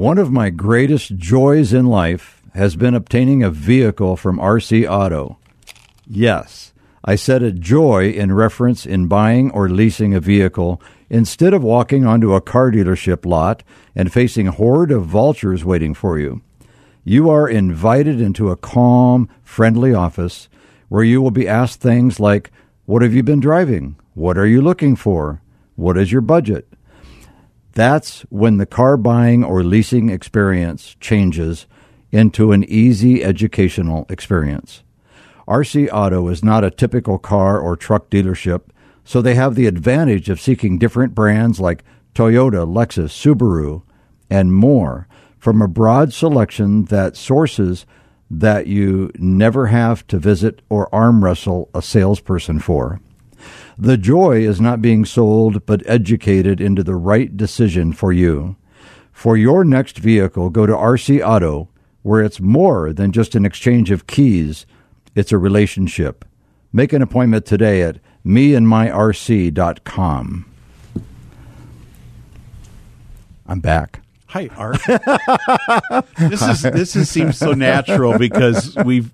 One 0.00 0.16
of 0.16 0.32
my 0.32 0.48
greatest 0.48 1.18
joys 1.18 1.74
in 1.74 1.84
life 1.84 2.42
has 2.54 2.74
been 2.74 2.94
obtaining 2.94 3.42
a 3.42 3.50
vehicle 3.50 4.16
from 4.16 4.38
RC 4.38 4.90
Auto. 4.90 5.36
Yes, 6.06 6.72
I 7.04 7.16
said 7.16 7.42
a 7.42 7.52
joy 7.52 8.08
in 8.08 8.32
reference 8.32 8.86
in 8.86 9.08
buying 9.08 9.50
or 9.50 9.68
leasing 9.68 10.14
a 10.14 10.18
vehicle 10.18 10.80
instead 11.10 11.52
of 11.52 11.62
walking 11.62 12.06
onto 12.06 12.32
a 12.32 12.40
car 12.40 12.70
dealership 12.70 13.26
lot 13.26 13.62
and 13.94 14.10
facing 14.10 14.48
a 14.48 14.52
horde 14.52 14.90
of 14.90 15.04
vultures 15.04 15.66
waiting 15.66 15.92
for 15.92 16.18
you. 16.18 16.40
You 17.04 17.28
are 17.28 17.46
invited 17.46 18.22
into 18.22 18.48
a 18.48 18.56
calm, 18.56 19.28
friendly 19.42 19.92
office 19.92 20.48
where 20.88 21.04
you 21.04 21.20
will 21.20 21.30
be 21.30 21.46
asked 21.46 21.82
things 21.82 22.18
like, 22.18 22.50
What 22.86 23.02
have 23.02 23.12
you 23.12 23.22
been 23.22 23.40
driving? 23.40 23.96
What 24.14 24.38
are 24.38 24.46
you 24.46 24.62
looking 24.62 24.96
for? 24.96 25.42
What 25.76 25.98
is 25.98 26.10
your 26.10 26.22
budget? 26.22 26.69
That's 27.72 28.22
when 28.30 28.56
the 28.56 28.66
car 28.66 28.96
buying 28.96 29.44
or 29.44 29.62
leasing 29.62 30.10
experience 30.10 30.96
changes 31.00 31.66
into 32.10 32.52
an 32.52 32.64
easy 32.64 33.22
educational 33.22 34.06
experience. 34.08 34.82
RC 35.46 35.88
Auto 35.92 36.28
is 36.28 36.44
not 36.44 36.64
a 36.64 36.70
typical 36.70 37.18
car 37.18 37.58
or 37.58 37.76
truck 37.76 38.10
dealership, 38.10 38.62
so 39.04 39.22
they 39.22 39.34
have 39.34 39.54
the 39.54 39.66
advantage 39.66 40.28
of 40.28 40.40
seeking 40.40 40.78
different 40.78 41.14
brands 41.14 41.60
like 41.60 41.84
Toyota, 42.14 42.66
Lexus, 42.66 43.10
Subaru, 43.10 43.82
and 44.28 44.54
more 44.54 45.06
from 45.38 45.62
a 45.62 45.68
broad 45.68 46.12
selection 46.12 46.84
that 46.86 47.16
sources 47.16 47.86
that 48.30 48.66
you 48.66 49.10
never 49.18 49.68
have 49.68 50.06
to 50.06 50.18
visit 50.18 50.62
or 50.68 50.92
arm 50.94 51.24
wrestle 51.24 51.68
a 51.74 51.82
salesperson 51.82 52.60
for. 52.60 53.00
The 53.80 53.96
joy 53.96 54.42
is 54.42 54.60
not 54.60 54.82
being 54.82 55.06
sold, 55.06 55.64
but 55.64 55.82
educated 55.86 56.60
into 56.60 56.84
the 56.84 56.96
right 56.96 57.34
decision 57.34 57.94
for 57.94 58.12
you. 58.12 58.56
For 59.10 59.38
your 59.38 59.64
next 59.64 59.96
vehicle, 59.96 60.50
go 60.50 60.66
to 60.66 60.74
RC 60.74 61.26
Auto, 61.26 61.70
where 62.02 62.20
it's 62.20 62.40
more 62.40 62.92
than 62.92 63.10
just 63.10 63.34
an 63.34 63.46
exchange 63.46 63.90
of 63.90 64.06
keys, 64.06 64.66
it's 65.14 65.32
a 65.32 65.38
relationship. 65.38 66.26
Make 66.74 66.92
an 66.92 67.00
appointment 67.00 67.46
today 67.46 67.80
at 67.80 68.00
meandmyrc.com. 68.22 70.44
I'm 73.46 73.60
back. 73.60 74.02
Hi, 74.26 74.50
Art. 74.58 74.78
this 76.18 76.42
is 76.42 76.62
this 76.62 76.96
is, 76.96 77.08
seems 77.08 77.38
so 77.38 77.52
natural 77.52 78.18
because 78.18 78.76
we've 78.84 79.10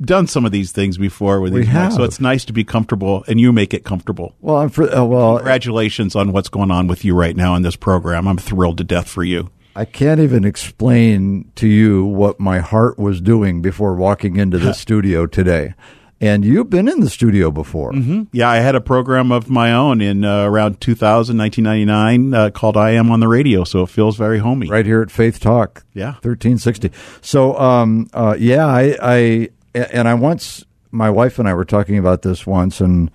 done 0.00 0.26
some 0.26 0.44
of 0.44 0.52
these 0.52 0.72
things 0.72 0.98
before 0.98 1.40
with 1.40 1.52
We 1.52 1.60
these 1.60 1.68
mics, 1.70 1.92
so 1.96 2.02
it's 2.04 2.20
nice 2.20 2.44
to 2.46 2.52
be 2.52 2.64
comfortable, 2.64 3.24
and 3.28 3.40
you 3.40 3.52
make 3.52 3.72
it 3.74 3.84
comfortable. 3.84 4.34
Well, 4.40 4.68
for, 4.68 4.92
uh, 4.94 5.04
well, 5.04 5.36
Congratulations 5.36 6.14
on 6.16 6.32
what's 6.32 6.48
going 6.48 6.70
on 6.70 6.86
with 6.86 7.04
you 7.04 7.14
right 7.14 7.36
now 7.36 7.54
in 7.54 7.62
this 7.62 7.76
program. 7.76 8.26
I'm 8.28 8.38
thrilled 8.38 8.78
to 8.78 8.84
death 8.84 9.08
for 9.08 9.22
you. 9.24 9.50
I 9.76 9.84
can't 9.84 10.20
even 10.20 10.44
explain 10.44 11.50
to 11.56 11.66
you 11.66 12.04
what 12.04 12.38
my 12.38 12.60
heart 12.60 12.98
was 12.98 13.20
doing 13.20 13.60
before 13.62 13.94
walking 13.96 14.36
into 14.36 14.58
the 14.58 14.72
studio 14.84 15.26
today. 15.26 15.74
And 16.20 16.44
you've 16.44 16.70
been 16.70 16.88
in 16.88 17.00
the 17.00 17.10
studio 17.10 17.50
before. 17.50 17.92
Yeah, 18.32 18.48
I 18.48 18.56
had 18.58 18.76
a 18.76 18.80
program 18.80 19.30
of 19.32 19.50
my 19.50 19.72
own 19.72 20.00
in 20.00 20.24
uh, 20.24 20.44
around 20.44 20.80
2000, 20.80 21.36
1999 21.36 22.34
uh, 22.34 22.50
called 22.50 22.76
I 22.76 22.92
Am 22.92 23.10
on 23.10 23.20
the 23.20 23.28
Radio, 23.28 23.64
so 23.64 23.82
it 23.82 23.88
feels 23.90 24.16
very 24.16 24.38
homey. 24.38 24.68
right 24.70 24.86
here 24.86 25.02
at 25.02 25.10
Faith 25.10 25.40
Talk. 25.40 25.84
Yeah. 25.92 26.14
thirteen 26.22 26.56
sixty. 26.56 26.92
So, 27.20 27.58
um, 27.58 28.08
uh, 28.14 28.36
yeah, 28.38 28.64
I, 28.64 28.96
I, 29.02 29.48
and 29.74 30.08
I 30.08 30.14
once, 30.14 30.64
my 30.90 31.10
wife 31.10 31.38
and 31.38 31.48
I 31.48 31.54
were 31.54 31.64
talking 31.64 31.98
about 31.98 32.22
this 32.22 32.46
once, 32.46 32.80
and 32.80 33.10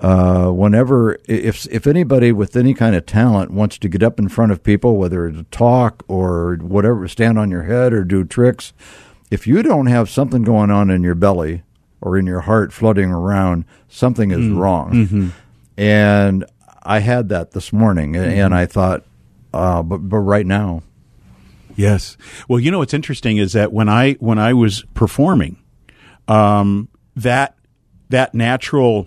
uh, 0.00 0.50
whenever, 0.50 1.18
if 1.26 1.66
if 1.70 1.86
anybody 1.86 2.30
with 2.32 2.56
any 2.56 2.74
kind 2.74 2.94
of 2.94 3.04
talent 3.06 3.50
wants 3.50 3.78
to 3.78 3.88
get 3.88 4.02
up 4.02 4.18
in 4.18 4.28
front 4.28 4.52
of 4.52 4.62
people, 4.62 4.96
whether 4.96 5.26
it's 5.26 5.42
talk 5.50 6.04
or 6.08 6.56
whatever, 6.60 7.08
stand 7.08 7.38
on 7.38 7.50
your 7.50 7.64
head 7.64 7.92
or 7.92 8.04
do 8.04 8.24
tricks, 8.24 8.72
if 9.30 9.46
you 9.46 9.62
don't 9.62 9.86
have 9.86 10.08
something 10.08 10.42
going 10.42 10.70
on 10.70 10.88
in 10.90 11.02
your 11.02 11.16
belly 11.16 11.62
or 12.00 12.16
in 12.16 12.26
your 12.26 12.40
heart 12.42 12.72
flooding 12.72 13.10
around, 13.10 13.64
something 13.88 14.30
is 14.30 14.48
wrong. 14.56 15.32
And 15.76 16.44
I 16.84 17.00
had 17.00 17.28
that 17.30 17.50
this 17.50 17.72
morning, 17.72 18.14
and 18.16 18.54
I 18.54 18.66
thought, 18.66 19.04
uh, 19.52 19.82
but 19.82 19.98
but 19.98 20.18
right 20.18 20.46
now. 20.46 20.82
Yes. 21.76 22.16
Well, 22.48 22.58
you 22.58 22.70
know 22.72 22.78
what's 22.78 22.94
interesting 22.94 23.36
is 23.36 23.52
that 23.52 23.72
when 23.72 23.88
I 23.88 24.14
when 24.14 24.38
I 24.38 24.52
was 24.52 24.84
performing, 24.94 25.58
um, 26.28 26.88
that 27.16 27.56
that 28.10 28.34
natural 28.34 29.06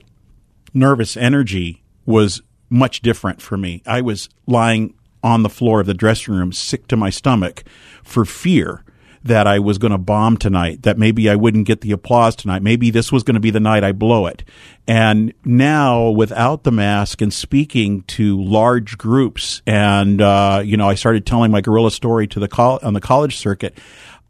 nervous 0.74 1.16
energy 1.16 1.84
was 2.06 2.42
much 2.70 3.02
different 3.02 3.42
for 3.42 3.58
me. 3.58 3.82
I 3.86 4.02
was 4.02 4.30
lying 4.48 4.94
on 5.24 5.44
the 5.44 5.50
floor 5.50 5.82
of 5.82 5.88
the 5.88 5.94
dressing 5.94 6.34
room, 6.34 6.52
sick 6.52 6.88
to 6.88 6.98
my 6.98 7.10
stomach, 7.10 7.64
for 8.04 8.26
fear 8.26 8.84
that 9.24 9.46
I 9.46 9.60
was 9.60 9.78
going 9.78 9.92
to 9.92 10.00
bomb 10.00 10.38
tonight, 10.38 10.82
that 10.82 10.98
maybe 10.98 11.30
I 11.30 11.36
wouldn't 11.36 11.68
get 11.68 11.82
the 11.82 11.92
applause 11.92 12.36
tonight, 12.36 12.64
maybe 12.64 12.90
this 12.90 13.12
was 13.12 13.22
going 13.22 13.36
to 13.36 13.40
be 13.40 13.52
the 13.52 13.60
night 13.60 13.84
I 13.84 13.92
blow 13.92 14.26
it. 14.26 14.44
And 14.88 15.34
now, 15.46 16.10
without 16.10 16.64
the 16.64 16.72
mask 16.72 17.22
and 17.22 17.32
speaking 17.32 18.02
to 18.04 18.42
large 18.42 18.98
groups, 18.98 19.62
and 19.68 20.22
uh, 20.22 20.64
you 20.66 20.76
know, 20.76 20.90
I 20.90 20.96
started 20.96 21.26
telling 21.26 21.52
my 21.52 21.62
gorilla 21.62 21.92
story 21.92 22.26
to 22.28 22.40
the 22.40 22.48
col- 22.48 22.80
on 22.82 22.94
the 22.94 23.02
college 23.02 23.38
circuit. 23.38 23.78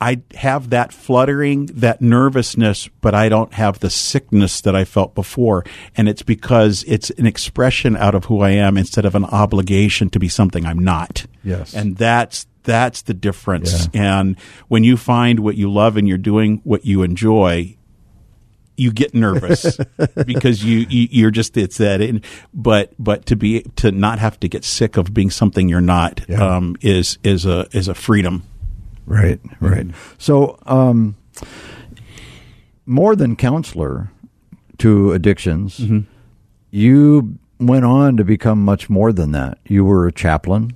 I 0.01 0.21
have 0.33 0.71
that 0.71 0.91
fluttering, 0.91 1.67
that 1.67 2.01
nervousness, 2.01 2.89
but 3.01 3.13
I 3.13 3.29
don't 3.29 3.53
have 3.53 3.79
the 3.79 3.89
sickness 3.91 4.59
that 4.61 4.75
I 4.75 4.83
felt 4.83 5.13
before. 5.13 5.63
And 5.95 6.09
it's 6.09 6.23
because 6.23 6.83
it's 6.87 7.11
an 7.11 7.27
expression 7.27 7.95
out 7.95 8.15
of 8.15 8.25
who 8.25 8.41
I 8.41 8.49
am 8.49 8.77
instead 8.77 9.05
of 9.05 9.13
an 9.13 9.25
obligation 9.25 10.09
to 10.09 10.19
be 10.19 10.27
something 10.27 10.65
I'm 10.65 10.79
not. 10.79 11.27
Yes. 11.43 11.75
And 11.75 11.95
that's 11.97 12.47
that's 12.63 13.03
the 13.03 13.13
difference. 13.13 13.87
And 13.93 14.39
when 14.67 14.83
you 14.83 14.97
find 14.97 15.39
what 15.39 15.55
you 15.55 15.71
love 15.71 15.97
and 15.97 16.07
you're 16.07 16.17
doing 16.17 16.61
what 16.63 16.83
you 16.85 17.03
enjoy, 17.03 17.77
you 18.77 18.91
get 18.91 19.13
nervous 19.13 19.77
because 20.25 20.63
you, 20.63 20.79
you 20.89 21.07
you're 21.11 21.31
just 21.31 21.57
it's 21.57 21.77
that 21.77 22.01
in, 22.01 22.21
but 22.53 22.93
but 22.97 23.27
to 23.27 23.35
be 23.35 23.61
to 23.75 23.91
not 23.91 24.17
have 24.19 24.39
to 24.39 24.47
get 24.49 24.63
sick 24.63 24.97
of 24.97 25.13
being 25.13 25.29
something 25.29 25.69
you're 25.69 25.81
not 25.81 26.21
Yeah. 26.27 26.55
um, 26.57 26.75
is 26.81 27.19
is 27.23 27.45
a 27.45 27.67
is 27.71 27.87
a 27.87 27.93
freedom. 27.93 28.43
Right, 29.05 29.39
right. 29.59 29.87
So, 30.17 30.59
um, 30.65 31.15
more 32.85 33.15
than 33.15 33.35
counselor 33.35 34.11
to 34.79 35.11
addictions, 35.13 35.79
you 36.71 37.37
went 37.59 37.85
on 37.85 38.17
to 38.17 38.23
become 38.23 38.63
much 38.63 38.89
more 38.89 39.11
than 39.11 39.31
that. 39.33 39.57
You 39.65 39.85
were 39.85 40.07
a 40.07 40.11
chaplain, 40.11 40.75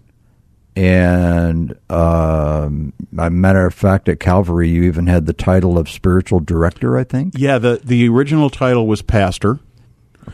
and 0.75 1.75
um, 1.89 2.93
a 3.17 3.29
matter 3.29 3.65
of 3.65 3.73
fact, 3.73 4.09
at 4.09 4.19
Calvary, 4.19 4.69
you 4.69 4.83
even 4.83 5.07
had 5.07 5.25
the 5.25 5.33
title 5.33 5.77
of 5.77 5.89
spiritual 5.89 6.39
director. 6.39 6.97
I 6.97 7.03
think. 7.03 7.33
Yeah, 7.37 7.57
the 7.57 7.81
the 7.83 8.07
original 8.09 8.49
title 8.49 8.87
was 8.87 9.01
pastor. 9.01 9.59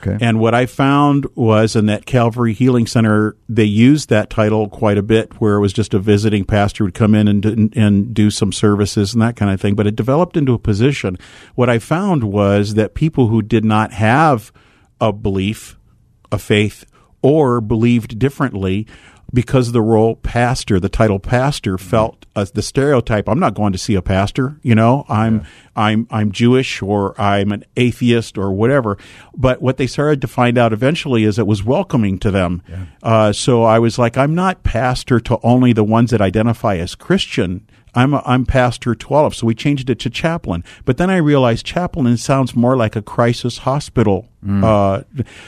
Okay. 0.01 0.17
And 0.19 0.39
what 0.39 0.55
I 0.55 0.65
found 0.65 1.27
was 1.35 1.75
in 1.75 1.85
that 1.85 2.05
Calvary 2.05 2.53
Healing 2.53 2.87
Center, 2.87 3.35
they 3.47 3.65
used 3.65 4.09
that 4.09 4.29
title 4.29 4.67
quite 4.67 4.97
a 4.97 5.03
bit, 5.03 5.39
where 5.39 5.55
it 5.55 5.59
was 5.59 5.73
just 5.73 5.93
a 5.93 5.99
visiting 5.99 6.43
pastor 6.43 6.83
would 6.83 6.93
come 6.93 7.13
in 7.13 7.27
and 7.27 7.75
and 7.75 8.13
do 8.13 8.31
some 8.31 8.51
services 8.51 9.13
and 9.13 9.21
that 9.21 9.35
kind 9.35 9.51
of 9.51 9.61
thing. 9.61 9.75
But 9.75 9.87
it 9.87 9.95
developed 9.95 10.37
into 10.37 10.53
a 10.53 10.59
position. 10.59 11.17
What 11.55 11.69
I 11.69 11.79
found 11.79 12.23
was 12.23 12.73
that 12.73 12.95
people 12.95 13.27
who 13.27 13.41
did 13.41 13.63
not 13.63 13.91
have 13.93 14.51
a 14.99 15.13
belief, 15.13 15.77
a 16.31 16.39
faith, 16.39 16.85
or 17.21 17.61
believed 17.61 18.17
differently, 18.17 18.87
because 19.33 19.71
the 19.71 19.81
role 19.81 20.15
pastor, 20.15 20.79
the 20.79 20.89
title 20.89 21.19
pastor, 21.19 21.77
felt 21.77 22.25
as 22.35 22.51
the 22.51 22.61
stereotype. 22.61 23.27
I'm 23.27 23.39
not 23.39 23.53
going 23.53 23.71
to 23.73 23.77
see 23.77 23.95
a 23.95 24.01
pastor. 24.01 24.57
You 24.61 24.75
know, 24.75 25.05
I'm 25.09 25.45
I'm 25.75 26.07
I'm 26.09 26.31
Jewish 26.31 26.81
or 26.81 27.19
I'm 27.19 27.51
an 27.51 27.63
atheist 27.77 28.37
or 28.37 28.51
whatever. 28.51 28.97
But 29.35 29.61
what 29.61 29.77
they 29.77 29.87
started 29.87 30.21
to 30.21 30.27
find 30.27 30.57
out 30.57 30.73
eventually 30.73 31.23
is 31.23 31.39
it 31.39 31.47
was 31.47 31.63
welcoming 31.63 32.19
to 32.19 32.31
them. 32.31 32.61
Uh, 33.03 33.31
so 33.31 33.63
I 33.63 33.79
was 33.79 33.97
like, 33.97 34.17
I'm 34.17 34.35
not 34.35 34.63
pastor 34.63 35.19
to 35.21 35.39
only 35.43 35.73
the 35.73 35.83
ones 35.83 36.11
that 36.11 36.21
identify 36.21 36.77
as 36.77 36.95
Christian. 36.95 37.67
I'm 37.93 38.13
a, 38.13 38.23
I'm 38.25 38.45
pastor 38.45 38.95
to 38.95 39.07
all 39.13 39.25
of. 39.25 39.35
So 39.35 39.45
we 39.47 39.53
changed 39.53 39.89
it 39.89 39.99
to 39.99 40.09
chaplain. 40.09 40.63
But 40.85 40.95
then 40.97 41.09
I 41.09 41.17
realized 41.17 41.65
chaplain 41.65 42.15
sounds 42.17 42.55
more 42.55 42.77
like 42.77 42.95
a 42.95 43.01
crisis 43.01 43.59
hospital. 43.59 44.29
Uh, 44.63 45.03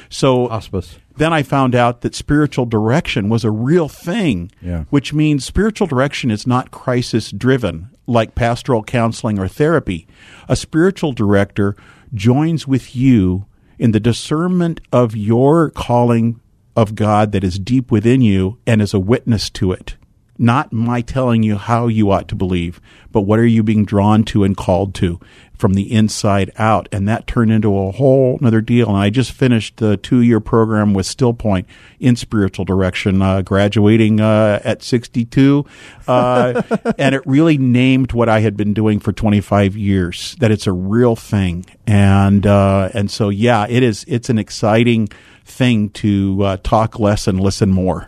so 0.10 0.48
Hospice. 0.50 1.00
Then 1.17 1.32
I 1.34 1.43
found 1.43 1.76
out 1.76 2.02
that 2.02 2.15
spiritual 2.15 2.65
direction 2.65 3.30
was 3.30 3.43
a 3.43 3.52
real 3.52 3.88
thing, 3.88 4.52
Yeah. 4.62 4.86
which 4.89 5.13
means 5.13 5.45
spiritual 5.45 5.88
direction 5.88 6.32
is 6.32 6.47
not 6.47 6.71
crisis 6.71 7.32
driven 7.32 7.89
like 8.08 8.36
pastoral 8.36 8.84
counseling 8.84 9.39
or 9.39 9.47
therapy. 9.47 10.08
A 10.49 10.56
spiritual 10.56 11.13
director 11.13 11.76
joins 12.13 12.67
with 12.67 12.95
you 12.95 13.45
in 13.80 13.91
the 13.91 13.99
discernment 13.99 14.82
of 14.91 15.15
your 15.15 15.69
calling 15.69 16.39
of 16.76 16.95
God 16.95 17.32
that 17.32 17.43
is 17.43 17.60
deep 17.60 17.91
within 17.91 18.21
you 18.21 18.58
and 18.67 18.82
is 18.82 18.93
a 18.93 18.99
witness 18.99 19.49
to 19.52 19.71
it. 19.71 19.95
Not 20.38 20.74
my 20.74 21.02
telling 21.02 21.43
you 21.43 21.58
how 21.58 21.88
you 21.88 22.10
ought 22.10 22.28
to 22.30 22.36
believe, 22.36 22.82
but 23.12 23.22
what 23.22 23.38
are 23.38 23.46
you 23.46 23.62
being 23.62 23.86
drawn 23.86 24.24
to 24.26 24.43
and 24.43 24.58
called 24.58 24.96
to 24.96 25.19
from 25.56 25.76
the 25.76 25.93
inside 25.93 26.52
out? 26.58 26.89
And 26.91 27.08
that 27.08 27.28
turned 27.28 27.52
into 27.52 27.78
a 27.78 27.91
whole 27.91 28.38
another 28.41 28.60
deal. 28.60 28.89
And 28.89 28.98
I 28.98 29.12
just 29.12 29.32
finished 29.32 29.78
the 29.78 29.96
two 29.96 30.22
year 30.22 30.39
program 30.39 30.96
with 30.96 31.06
Still 31.06 31.34
Point 31.34 31.67
in 32.00 32.15
spiritual 32.15 32.65
direction, 32.65 33.22
uh, 33.22 33.43
graduating 33.43 34.22
uh, 34.22 34.60
at 34.63 34.82
62. 34.82 35.65
Uh, 36.08 36.63
and 36.98 37.13
it 37.13 37.22
really 37.28 37.60
named 37.60 38.13
what 38.13 38.28
I 38.28 38.39
had 38.39 38.58
been 38.58 38.74
doing 38.74 39.00
for 39.00 39.13
25 39.13 39.78
years, 39.78 40.36
that 40.39 40.50
it's 40.50 40.65
a 40.65 40.74
real 40.74 41.15
thing. 41.15 41.63
And, 41.86 42.48
uh, 42.48 42.89
and 42.96 43.12
so, 43.12 43.30
yeah, 43.30 43.67
it 43.69 43.84
is, 43.84 44.04
it's 44.08 44.32
an 44.32 44.39
exciting 44.39 45.10
thing 45.46 45.89
to 45.91 46.43
uh, 46.43 46.58
talk 46.63 47.00
less 47.00 47.28
and 47.28 47.39
listen 47.39 47.69
more. 47.69 48.08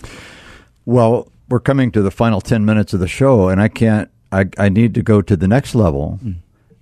Well, 0.85 1.31
we're 1.49 1.59
coming 1.59 1.91
to 1.91 2.01
the 2.01 2.11
final 2.11 2.41
10 2.41 2.65
minutes 2.65 2.93
of 2.93 2.99
the 2.99 3.07
show, 3.07 3.49
and 3.49 3.61
I 3.61 3.67
can't, 3.67 4.09
I, 4.31 4.45
I 4.57 4.69
need 4.69 4.93
to 4.95 5.01
go 5.01 5.21
to 5.21 5.35
the 5.35 5.47
next 5.47 5.75
level 5.75 6.17
hmm. 6.17 6.33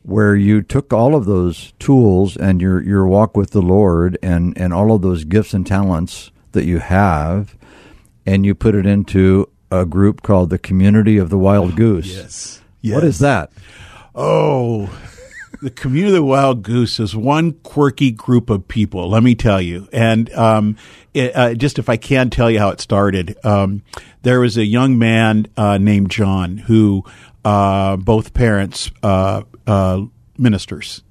where 0.04 0.36
you 0.36 0.62
took 0.62 0.94
all 0.94 1.16
of 1.16 1.26
those 1.26 1.74
tools 1.80 2.38
and 2.38 2.62
your, 2.62 2.82
your 2.82 3.06
walk 3.06 3.36
with 3.36 3.52
the 3.52 3.62
Lord 3.62 4.18
and, 4.22 4.58
and 4.58 4.74
all 4.74 4.94
of 4.94 5.02
those 5.02 5.24
gifts 5.24 5.54
and 5.54 5.66
talents 5.66 6.32
that 6.54 6.66
you 6.66 6.80
have, 6.80 7.56
and 8.26 8.46
you 8.46 8.56
put 8.56 8.76
it 8.76 8.86
into 8.86 9.50
a 9.72 9.86
group 9.86 10.22
called 10.22 10.50
the 10.50 10.60
Community 10.60 11.18
of 11.18 11.30
the 11.30 11.38
Wild 11.38 11.74
oh, 11.74 11.76
Goose. 11.76 12.16
Yes. 12.16 12.62
What 12.84 13.04
is 13.04 13.20
that? 13.20 13.52
Oh, 14.16 14.90
the 15.64 15.72
community 15.72 16.10
of 16.10 16.16
the 16.16 16.24
wild 16.24 16.62
goose 16.62 17.00
is 17.00 17.16
one 17.16 17.54
quirky 17.54 18.12
group 18.12 18.50
of 18.50 18.68
people. 18.68 19.10
Let 19.10 19.24
me 19.24 19.34
tell 19.34 19.62
you, 19.62 19.88
and 19.94 20.32
um, 20.34 20.76
it, 21.14 21.34
uh, 21.36 21.54
just 21.54 21.80
if 21.80 21.88
I 21.88 21.96
can 21.96 22.30
tell 22.30 22.52
you 22.52 22.60
how 22.60 22.70
it 22.70 22.82
started, 22.82 23.38
um, 23.46 23.82
there 24.24 24.42
was 24.42 24.58
a 24.58 24.66
young 24.66 24.98
man 24.98 25.48
uh, 25.56 25.78
named 25.78 26.12
John 26.12 26.58
who 26.58 27.06
uh, 27.46 27.96
both 27.96 28.34
parents 28.34 28.92
uh, 29.02 29.44
uh, 29.66 30.02
ministers. 30.38 31.02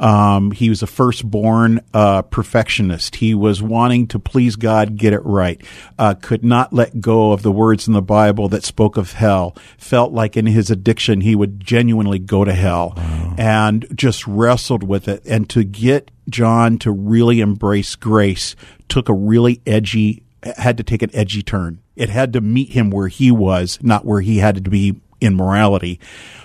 Um, 0.00 0.50
he 0.50 0.70
was 0.70 0.82
a 0.82 0.86
firstborn 0.86 1.80
uh, 1.92 2.22
perfectionist. 2.22 3.16
He 3.16 3.34
was 3.34 3.62
wanting 3.62 4.06
to 4.08 4.18
please 4.18 4.56
God, 4.56 4.96
get 4.96 5.12
it 5.12 5.24
right. 5.24 5.62
Uh, 5.98 6.14
could 6.14 6.42
not 6.42 6.72
let 6.72 7.00
go 7.00 7.32
of 7.32 7.42
the 7.42 7.52
words 7.52 7.86
in 7.86 7.92
the 7.92 8.02
Bible 8.02 8.48
that 8.48 8.64
spoke 8.64 8.96
of 8.96 9.12
hell. 9.12 9.54
Felt 9.76 10.12
like 10.12 10.36
in 10.36 10.46
his 10.46 10.70
addiction 10.70 11.20
he 11.20 11.36
would 11.36 11.60
genuinely 11.60 12.18
go 12.18 12.44
to 12.44 12.54
hell, 12.54 12.94
and 13.36 13.86
just 13.94 14.26
wrestled 14.26 14.82
with 14.82 15.06
it. 15.06 15.22
And 15.26 15.48
to 15.50 15.64
get 15.64 16.10
John 16.30 16.78
to 16.78 16.90
really 16.90 17.40
embrace 17.40 17.94
grace 17.94 18.56
took 18.88 19.08
a 19.08 19.14
really 19.14 19.60
edgy, 19.66 20.22
had 20.42 20.78
to 20.78 20.82
take 20.82 21.02
an 21.02 21.10
edgy 21.12 21.42
turn. 21.42 21.80
It 21.94 22.08
had 22.08 22.32
to 22.32 22.40
meet 22.40 22.70
him 22.70 22.90
where 22.90 23.08
he 23.08 23.30
was, 23.30 23.78
not 23.82 24.06
where 24.06 24.22
he 24.22 24.38
had 24.38 24.54
to 24.64 24.70
be 24.70 24.98
in 25.20 25.36
morality. 25.36 26.00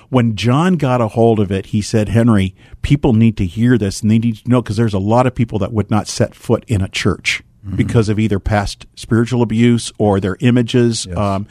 When 0.09 0.35
John 0.35 0.75
got 0.75 1.01
a 1.01 1.09
hold 1.09 1.39
of 1.39 1.51
it, 1.51 1.67
he 1.67 1.81
said, 1.81 2.09
Henry, 2.09 2.55
people 2.81 3.13
need 3.13 3.37
to 3.37 3.45
hear 3.45 3.77
this 3.77 4.01
and 4.01 4.11
they 4.11 4.19
need 4.19 4.37
to 4.37 4.49
know 4.49 4.61
because 4.61 4.77
there's 4.77 4.93
a 4.93 4.99
lot 4.99 5.27
of 5.27 5.35
people 5.35 5.59
that 5.59 5.73
would 5.73 5.89
not 5.89 6.07
set 6.07 6.35
foot 6.35 6.63
in 6.67 6.81
a 6.81 6.87
church 6.87 7.43
because 7.75 8.09
of 8.09 8.19
either 8.19 8.39
past 8.39 8.85
spiritual 8.95 9.41
abuse 9.41 9.91
or 9.97 10.19
their 10.19 10.37
images. 10.39 11.07
Um, 11.07 11.47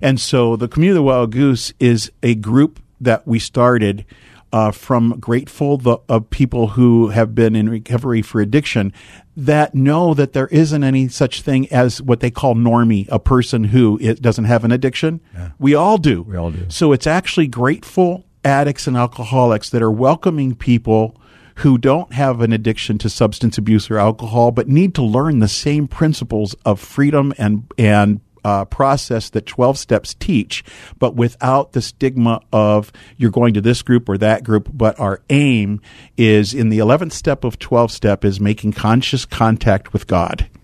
and 0.00 0.20
so 0.20 0.54
the 0.54 0.68
Community 0.68 0.92
of 0.92 1.02
the 1.02 1.02
Wild 1.02 1.32
Goose 1.32 1.72
is 1.80 2.12
a 2.22 2.36
group 2.36 2.78
that 3.00 3.26
we 3.26 3.40
started 3.40 4.04
uh, 4.56 4.70
from 4.70 5.20
grateful 5.20 5.76
the, 5.76 5.98
of 6.08 6.30
people 6.30 6.68
who 6.68 7.08
have 7.08 7.34
been 7.34 7.54
in 7.54 7.68
recovery 7.68 8.22
for 8.22 8.40
addiction 8.40 8.90
that 9.36 9.74
know 9.74 10.14
that 10.14 10.32
there 10.32 10.46
isn't 10.46 10.82
any 10.82 11.08
such 11.08 11.42
thing 11.42 11.70
as 11.70 12.00
what 12.00 12.20
they 12.20 12.30
call 12.30 12.54
normie, 12.54 13.06
a 13.10 13.18
person 13.18 13.64
who 13.64 13.98
it 14.00 14.22
doesn't 14.22 14.46
have 14.46 14.64
an 14.64 14.72
addiction. 14.72 15.20
We 15.58 15.74
all 15.74 15.98
do. 15.98 16.22
We 16.22 16.38
all 16.38 16.50
do. 16.50 16.64
So 16.70 16.92
it's 16.92 17.06
actually 17.06 17.48
grateful 17.48 18.24
addicts 18.46 18.86
and 18.86 18.96
alcoholics 18.96 19.68
that 19.68 19.82
are 19.82 19.90
welcoming 19.90 20.54
people 20.54 21.20
who 21.56 21.76
don't 21.76 22.14
have 22.14 22.40
an 22.40 22.54
addiction 22.54 22.96
to 22.96 23.10
substance 23.10 23.58
abuse 23.58 23.90
or 23.90 23.98
alcohol, 23.98 24.52
but 24.52 24.68
need 24.68 24.94
to 24.94 25.02
learn 25.02 25.40
the 25.40 25.48
same 25.48 25.86
principles 25.86 26.54
of 26.64 26.80
freedom 26.80 27.34
and 27.36 27.70
and 27.76 28.20
uh, 28.46 28.64
process 28.64 29.28
that 29.30 29.44
12 29.44 29.76
steps 29.76 30.14
teach, 30.14 30.62
but 31.00 31.16
without 31.16 31.72
the 31.72 31.82
stigma 31.82 32.40
of 32.52 32.92
you're 33.16 33.32
going 33.32 33.52
to 33.52 33.60
this 33.60 33.82
group 33.82 34.08
or 34.08 34.16
that 34.16 34.44
group. 34.44 34.70
But 34.72 34.98
our 35.00 35.20
aim 35.30 35.80
is 36.16 36.54
in 36.54 36.68
the 36.68 36.78
11th 36.78 37.10
step 37.10 37.42
of 37.42 37.58
12 37.58 37.90
step 37.90 38.24
is 38.24 38.38
making 38.38 38.74
conscious 38.74 39.24
contact 39.24 39.92
with 39.92 40.06
God. 40.06 40.48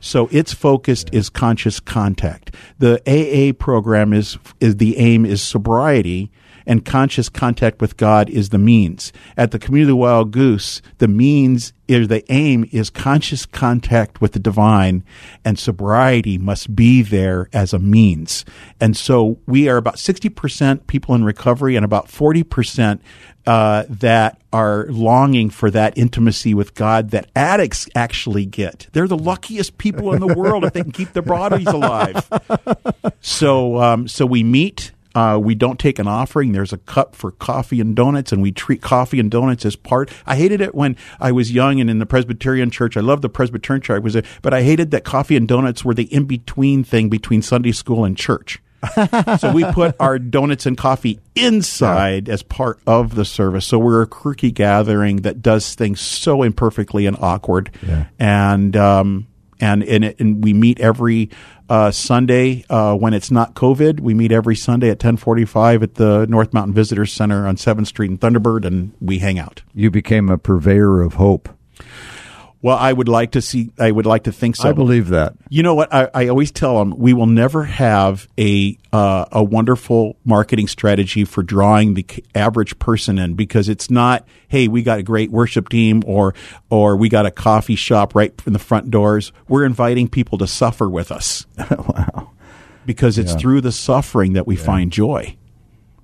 So 0.00 0.28
its 0.32 0.52
focused 0.52 1.10
is 1.12 1.28
conscious 1.30 1.78
contact. 1.80 2.54
The 2.78 3.00
AA 3.06 3.52
program 3.52 4.12
is 4.12 4.38
is 4.60 4.76
the 4.76 4.96
aim 4.98 5.24
is 5.24 5.42
sobriety 5.42 6.30
and 6.66 6.84
conscious 6.84 7.28
contact 7.28 7.80
with 7.80 7.96
God 7.96 8.28
is 8.30 8.50
the 8.50 8.58
means. 8.58 9.12
At 9.36 9.50
the 9.50 9.58
Community 9.58 9.84
of 9.84 9.88
the 9.88 9.96
Wild 9.96 10.30
Goose, 10.30 10.82
the 10.98 11.08
means 11.08 11.72
is 11.86 12.08
the 12.08 12.24
aim 12.32 12.68
is 12.72 12.88
conscious 12.90 13.44
contact 13.44 14.20
with 14.20 14.32
the 14.32 14.38
divine 14.38 15.04
and 15.44 15.58
sobriety 15.58 16.38
must 16.38 16.74
be 16.74 17.02
there 17.02 17.48
as 17.52 17.72
a 17.72 17.78
means. 17.78 18.44
And 18.80 18.96
so 18.96 19.38
we 19.46 19.68
are 19.68 19.76
about 19.76 19.96
60% 19.96 20.86
people 20.86 21.14
in 21.14 21.24
recovery 21.24 21.76
and 21.76 21.84
about 21.84 22.08
40% 22.08 23.00
uh, 23.46 23.84
that 23.90 24.40
are 24.52 24.86
longing 24.86 25.50
for 25.50 25.70
that 25.70 25.98
intimacy 25.98 26.54
with 26.54 26.74
God 26.74 27.10
that 27.10 27.30
addicts 27.36 27.86
actually 27.94 28.46
get. 28.46 28.88
They're 28.92 29.08
the 29.08 29.18
luckiest 29.18 29.76
people 29.76 30.14
in 30.14 30.20
the 30.20 30.34
world 30.34 30.64
if 30.64 30.72
they 30.72 30.82
can 30.82 30.92
keep 30.92 31.12
their 31.12 31.22
bodies 31.22 31.66
alive. 31.66 32.28
So, 33.20 33.78
um, 33.78 34.06
so 34.06 34.26
we 34.26 34.42
meet. 34.42 34.92
Uh, 35.14 35.38
we 35.42 35.54
don't 35.54 35.78
take 35.78 35.98
an 35.98 36.08
offering. 36.08 36.52
There's 36.52 36.72
a 36.72 36.78
cup 36.78 37.14
for 37.14 37.30
coffee 37.30 37.80
and 37.80 37.94
donuts, 37.94 38.32
and 38.32 38.42
we 38.42 38.52
treat 38.52 38.82
coffee 38.82 39.20
and 39.20 39.30
donuts 39.30 39.64
as 39.64 39.76
part. 39.76 40.10
I 40.26 40.36
hated 40.36 40.60
it 40.60 40.74
when 40.74 40.96
I 41.20 41.32
was 41.32 41.52
young 41.52 41.80
and 41.80 41.88
in 41.88 41.98
the 41.98 42.06
Presbyterian 42.06 42.70
church. 42.70 42.96
I 42.96 43.00
loved 43.00 43.22
the 43.22 43.28
Presbyterian 43.28 43.82
church, 43.82 43.96
I 43.96 43.98
was, 44.00 44.16
a, 44.16 44.22
but 44.42 44.52
I 44.52 44.62
hated 44.62 44.90
that 44.90 45.04
coffee 45.04 45.36
and 45.36 45.46
donuts 45.46 45.84
were 45.84 45.94
the 45.94 46.12
in 46.12 46.24
between 46.24 46.84
thing 46.84 47.08
between 47.08 47.42
Sunday 47.42 47.72
school 47.72 48.04
and 48.04 48.16
church. 48.16 48.60
so 49.38 49.52
we 49.52 49.64
put 49.72 49.94
our 49.98 50.18
donuts 50.18 50.66
and 50.66 50.76
coffee 50.76 51.20
inside 51.34 52.28
as 52.28 52.42
part 52.42 52.78
of 52.86 53.14
the 53.14 53.24
service. 53.24 53.66
So 53.66 53.78
we're 53.78 54.02
a 54.02 54.06
quirky 54.06 54.50
gathering 54.50 55.18
that 55.22 55.42
does 55.42 55.74
things 55.74 56.00
so 56.00 56.42
imperfectly 56.42 57.06
and 57.06 57.16
awkward. 57.20 57.70
And 58.18 58.76
um, 58.76 59.26
and 59.60 59.82
and, 59.84 60.04
it, 60.04 60.20
and 60.20 60.42
we 60.42 60.52
meet 60.52 60.80
every 60.80 61.30
uh, 61.68 61.90
Sunday 61.90 62.64
uh, 62.68 62.94
when 62.94 63.14
it's 63.14 63.30
not 63.30 63.54
COVID. 63.54 64.00
We 64.00 64.14
meet 64.14 64.32
every 64.32 64.56
Sunday 64.56 64.90
at 64.90 64.98
ten 64.98 65.16
forty 65.16 65.44
five 65.44 65.82
at 65.82 65.94
the 65.94 66.26
North 66.28 66.52
Mountain 66.52 66.74
Visitors 66.74 67.12
Center 67.12 67.46
on 67.46 67.56
Seventh 67.56 67.88
Street 67.88 68.10
in 68.10 68.18
Thunderbird, 68.18 68.64
and 68.64 68.92
we 69.00 69.18
hang 69.18 69.38
out. 69.38 69.62
You 69.74 69.90
became 69.90 70.28
a 70.28 70.38
purveyor 70.38 71.02
of 71.02 71.14
hope. 71.14 71.48
Well, 72.64 72.78
I 72.78 72.94
would 72.94 73.08
like 73.08 73.32
to 73.32 73.42
see. 73.42 73.72
I 73.78 73.90
would 73.90 74.06
like 74.06 74.22
to 74.22 74.32
think 74.32 74.56
so. 74.56 74.66
I 74.66 74.72
believe 74.72 75.10
that. 75.10 75.34
You 75.50 75.62
know 75.62 75.74
what? 75.74 75.92
I, 75.92 76.08
I 76.14 76.28
always 76.28 76.50
tell 76.50 76.78
them 76.78 76.96
we 76.96 77.12
will 77.12 77.26
never 77.26 77.64
have 77.64 78.26
a 78.38 78.78
uh, 78.90 79.26
a 79.30 79.44
wonderful 79.44 80.16
marketing 80.24 80.68
strategy 80.68 81.26
for 81.26 81.42
drawing 81.42 81.92
the 81.92 82.06
average 82.34 82.78
person 82.78 83.18
in 83.18 83.34
because 83.34 83.68
it's 83.68 83.90
not. 83.90 84.26
Hey, 84.48 84.68
we 84.68 84.82
got 84.82 84.98
a 84.98 85.02
great 85.02 85.30
worship 85.30 85.68
team, 85.68 86.02
or 86.06 86.34
or 86.70 86.96
we 86.96 87.10
got 87.10 87.26
a 87.26 87.30
coffee 87.30 87.76
shop 87.76 88.14
right 88.14 88.32
in 88.46 88.54
the 88.54 88.58
front 88.58 88.90
doors. 88.90 89.30
We're 89.46 89.66
inviting 89.66 90.08
people 90.08 90.38
to 90.38 90.46
suffer 90.46 90.88
with 90.88 91.12
us. 91.12 91.44
wow. 91.70 92.30
Because 92.86 93.18
it's 93.18 93.34
through 93.34 93.60
the 93.60 93.72
suffering 93.72 94.32
that 94.32 94.46
we 94.46 94.56
find 94.56 94.90
joy. 94.90 95.36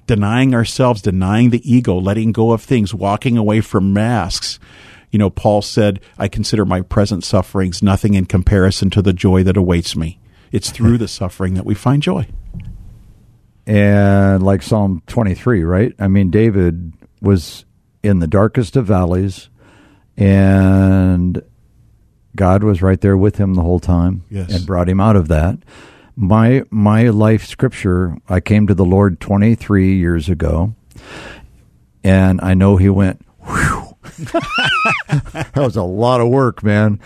Denying 0.07 0.55
ourselves, 0.55 1.01
denying 1.01 1.51
the 1.51 1.63
ego, 1.65 1.97
letting 1.97 2.33
go 2.33 2.53
of 2.53 2.61
things, 2.61 2.93
walking 2.93 3.39
away 3.39 3.63
from 3.63 3.95
masks. 3.95 4.59
You 5.11 5.19
know, 5.19 5.31
Paul 5.31 5.61
said, 5.63 6.01
I 6.19 6.29
consider 6.29 6.65
my 6.65 6.83
present 6.83 7.25
sufferings 7.25 7.83
nothing 7.83 8.15
in 8.15 8.27
comparison 8.27 8.91
to 8.91 9.03
the 9.03 9.13
joy 9.13 9.43
that 9.43 9.57
awaits 9.57 9.97
me. 9.97 10.19
It's 10.53 10.71
through 10.71 10.99
the 10.99 11.09
suffering 11.09 11.55
that 11.55 11.67
we 11.67 11.75
find 11.75 12.03
joy. 12.03 12.27
And 13.67 14.43
like 14.43 14.63
Psalm 14.63 15.03
23, 15.07 15.65
right? 15.65 15.95
I 15.99 16.09
mean, 16.09 16.31
David 16.31 16.93
was 17.21 17.65
in 18.03 18.19
the 18.19 18.27
darkest 18.27 18.77
of 18.77 18.87
valleys, 18.87 19.49
and 20.17 21.43
God 22.35 22.63
was 22.65 22.83
right 22.83 23.01
there 23.01 23.17
with 23.17 23.37
him 23.37 23.55
the 23.55 23.63
whole 23.63 23.81
time 23.81 24.25
Yes. 24.31 24.53
and 24.55 24.67
brought 24.67 24.89
him 24.89 25.01
out 25.01 25.17
of 25.17 25.29
that. 25.29 25.59
My 26.17 26.65
my 26.71 27.09
life 27.09 27.47
scripture, 27.47 28.17
I 28.29 28.41
came 28.41 28.67
to 28.67 28.75
the 28.75 28.85
Lord 28.85 29.21
23 29.21 29.97
years 29.97 30.29
ago, 30.29 30.75
and 32.03 32.41
I 32.43 32.55
know 32.55 32.77
he 32.77 32.89
went, 32.89 33.25
whew. 33.47 33.80
that 35.09 35.53
was 35.57 35.77
a 35.77 35.83
lot 35.83 36.21
of 36.21 36.29
work, 36.29 36.63
man. 36.63 37.01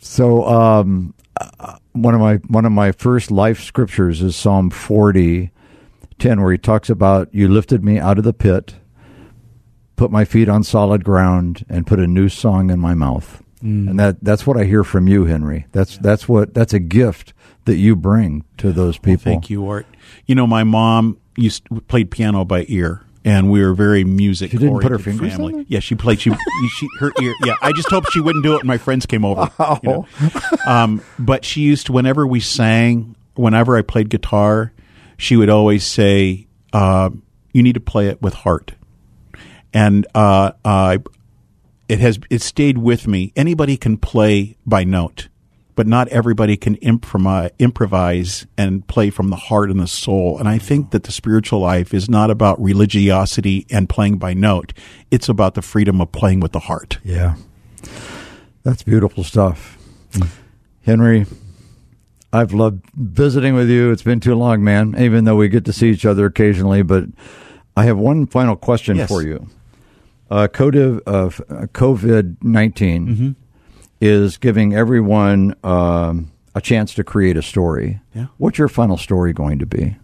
So, 0.00 0.44
um, 0.46 1.14
uh, 1.40 1.78
one 1.92 2.14
of 2.14 2.20
my 2.20 2.36
one 2.48 2.64
of 2.64 2.72
my 2.72 2.92
first 2.92 3.30
life 3.30 3.62
scriptures 3.62 4.22
is 4.22 4.36
Psalm 4.36 4.70
40, 4.70 5.50
10, 6.18 6.40
where 6.40 6.52
he 6.52 6.58
talks 6.58 6.90
about 6.90 7.32
you 7.32 7.48
lifted 7.48 7.84
me 7.84 7.98
out 7.98 8.18
of 8.18 8.24
the 8.24 8.32
pit, 8.32 8.74
put 9.96 10.10
my 10.10 10.24
feet 10.24 10.48
on 10.48 10.62
solid 10.62 11.04
ground, 11.04 11.64
and 11.68 11.86
put 11.86 11.98
a 11.98 12.06
new 12.06 12.28
song 12.28 12.70
in 12.70 12.78
my 12.78 12.94
mouth. 12.94 13.42
And 13.88 13.98
that 13.98 14.22
that's 14.22 14.46
what 14.46 14.56
I 14.56 14.64
hear 14.64 14.84
from 14.84 15.08
you, 15.08 15.24
Henry. 15.24 15.66
That's 15.72 15.98
that's 15.98 16.28
what 16.28 16.54
that's 16.54 16.72
a 16.72 16.78
gift 16.78 17.32
that 17.64 17.76
you 17.76 17.96
bring 17.96 18.44
to 18.58 18.72
those 18.72 18.98
people. 18.98 19.32
Thank 19.32 19.50
you, 19.50 19.68
Art. 19.68 19.86
You 20.26 20.36
know, 20.36 20.46
my 20.46 20.62
mom 20.62 21.18
used 21.36 21.64
played 21.88 22.10
piano 22.12 22.44
by 22.44 22.66
ear, 22.68 23.02
and 23.24 23.50
we 23.50 23.60
were 23.60 23.74
very 23.74 24.04
music. 24.04 24.50
She 24.50 24.58
didn't 24.58 24.80
put 24.80 24.84
her 24.84 24.96
oriented 24.96 25.04
fingers 25.04 25.36
family. 25.36 25.62
it? 25.62 25.66
Yeah, 25.68 25.80
she 25.80 25.94
played. 25.94 26.20
She, 26.20 26.30
she 26.78 26.88
her 27.00 27.12
ear. 27.20 27.34
Yeah, 27.44 27.54
I 27.62 27.72
just 27.72 27.90
hoped 27.90 28.12
she 28.12 28.20
wouldn't 28.20 28.44
do 28.44 28.54
it 28.54 28.58
when 28.58 28.66
my 28.66 28.78
friends 28.78 29.06
came 29.06 29.24
over. 29.24 29.50
you 29.82 29.88
know. 29.88 30.06
um, 30.66 31.02
but 31.18 31.44
she 31.44 31.62
used 31.62 31.86
to 31.86 31.92
whenever 31.92 32.26
we 32.26 32.40
sang, 32.40 33.16
whenever 33.34 33.76
I 33.76 33.82
played 33.82 34.08
guitar, 34.08 34.72
she 35.16 35.36
would 35.36 35.50
always 35.50 35.84
say, 35.84 36.46
uh, 36.72 37.10
"You 37.52 37.62
need 37.62 37.74
to 37.74 37.80
play 37.80 38.08
it 38.08 38.22
with 38.22 38.34
heart." 38.34 38.74
And 39.74 40.06
uh, 40.14 40.52
uh, 40.64 40.98
it 41.88 42.00
has 42.00 42.18
it 42.30 42.42
stayed 42.42 42.78
with 42.78 43.06
me. 43.06 43.32
Anybody 43.36 43.76
can 43.76 43.96
play 43.96 44.56
by 44.64 44.84
note, 44.84 45.28
but 45.78 45.86
not 45.86 46.08
everybody 46.08 46.56
can 46.56 46.74
improvise, 46.82 47.52
improvise 47.60 48.48
and 48.56 48.84
play 48.88 49.10
from 49.10 49.30
the 49.30 49.36
heart 49.36 49.70
and 49.70 49.78
the 49.78 49.86
soul. 49.86 50.36
And 50.36 50.48
I 50.48 50.58
think 50.58 50.90
that 50.90 51.04
the 51.04 51.12
spiritual 51.12 51.60
life 51.60 51.94
is 51.94 52.10
not 52.10 52.32
about 52.32 52.60
religiosity 52.60 53.64
and 53.70 53.88
playing 53.88 54.18
by 54.18 54.34
note. 54.34 54.72
It's 55.12 55.28
about 55.28 55.54
the 55.54 55.62
freedom 55.62 56.00
of 56.00 56.10
playing 56.10 56.40
with 56.40 56.50
the 56.50 56.58
heart. 56.58 56.98
Yeah. 57.04 57.36
That's 58.64 58.82
beautiful 58.82 59.22
stuff. 59.22 59.78
Henry, 60.84 61.26
I've 62.32 62.52
loved 62.52 62.84
visiting 62.96 63.54
with 63.54 63.70
you. 63.70 63.92
It's 63.92 64.02
been 64.02 64.18
too 64.18 64.34
long, 64.34 64.64
man, 64.64 64.96
even 64.98 65.26
though 65.26 65.36
we 65.36 65.48
get 65.48 65.64
to 65.66 65.72
see 65.72 65.90
each 65.90 66.04
other 66.04 66.26
occasionally. 66.26 66.82
But 66.82 67.04
I 67.76 67.84
have 67.84 67.98
one 67.98 68.26
final 68.26 68.56
question 68.56 68.96
Yes. 68.96 69.08
for 69.08 69.22
you. 69.22 69.46
Uh, 70.28 70.48
COVID 70.48 71.02
COVID 71.72 72.36
19 72.42 73.36
is 74.00 74.36
giving 74.38 74.74
everyone 74.74 75.54
um, 75.64 76.30
a 76.54 76.60
chance 76.60 76.94
to 76.94 77.04
create 77.04 77.36
a 77.36 77.42
story. 77.42 78.00
Yeah. 78.14 78.26
What's 78.38 78.58
your 78.58 78.68
final 78.68 78.96
story 78.96 79.32
going 79.32 79.58
to 79.58 79.66
be? 79.66 79.96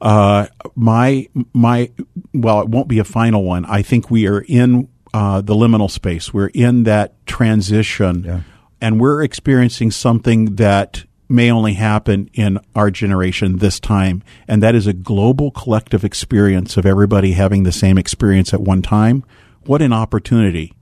Uh, 0.00 0.46
my 0.74 1.26
my 1.54 1.90
well, 2.34 2.60
it 2.60 2.68
won't 2.68 2.88
be 2.88 2.98
a 2.98 3.04
final 3.04 3.42
one. 3.44 3.64
I 3.64 3.82
think 3.82 4.10
we 4.10 4.26
are 4.26 4.40
in 4.46 4.88
uh, 5.14 5.40
the 5.40 5.54
liminal 5.54 5.90
space. 5.90 6.34
We're 6.34 6.48
in 6.48 6.82
that 6.84 7.26
transition, 7.26 8.24
Yeah. 8.24 8.40
and 8.80 9.00
we're 9.00 9.22
experiencing 9.22 9.90
something 9.90 10.56
that 10.56 11.04
may 11.28 11.50
only 11.50 11.72
happen 11.74 12.28
in 12.34 12.58
our 12.74 12.90
generation 12.90 13.56
this 13.56 13.80
time, 13.80 14.22
and 14.46 14.62
that 14.62 14.74
is 14.74 14.86
a 14.86 14.92
global 14.92 15.50
collective 15.50 16.04
experience 16.04 16.76
of 16.76 16.84
everybody 16.84 17.32
having 17.32 17.62
the 17.62 17.72
same 17.72 17.96
experience 17.98 18.52
at 18.52 18.60
one 18.60 18.82
time. 18.82 19.24
What 19.64 19.80
an 19.82 19.92
opportunity 19.94 20.74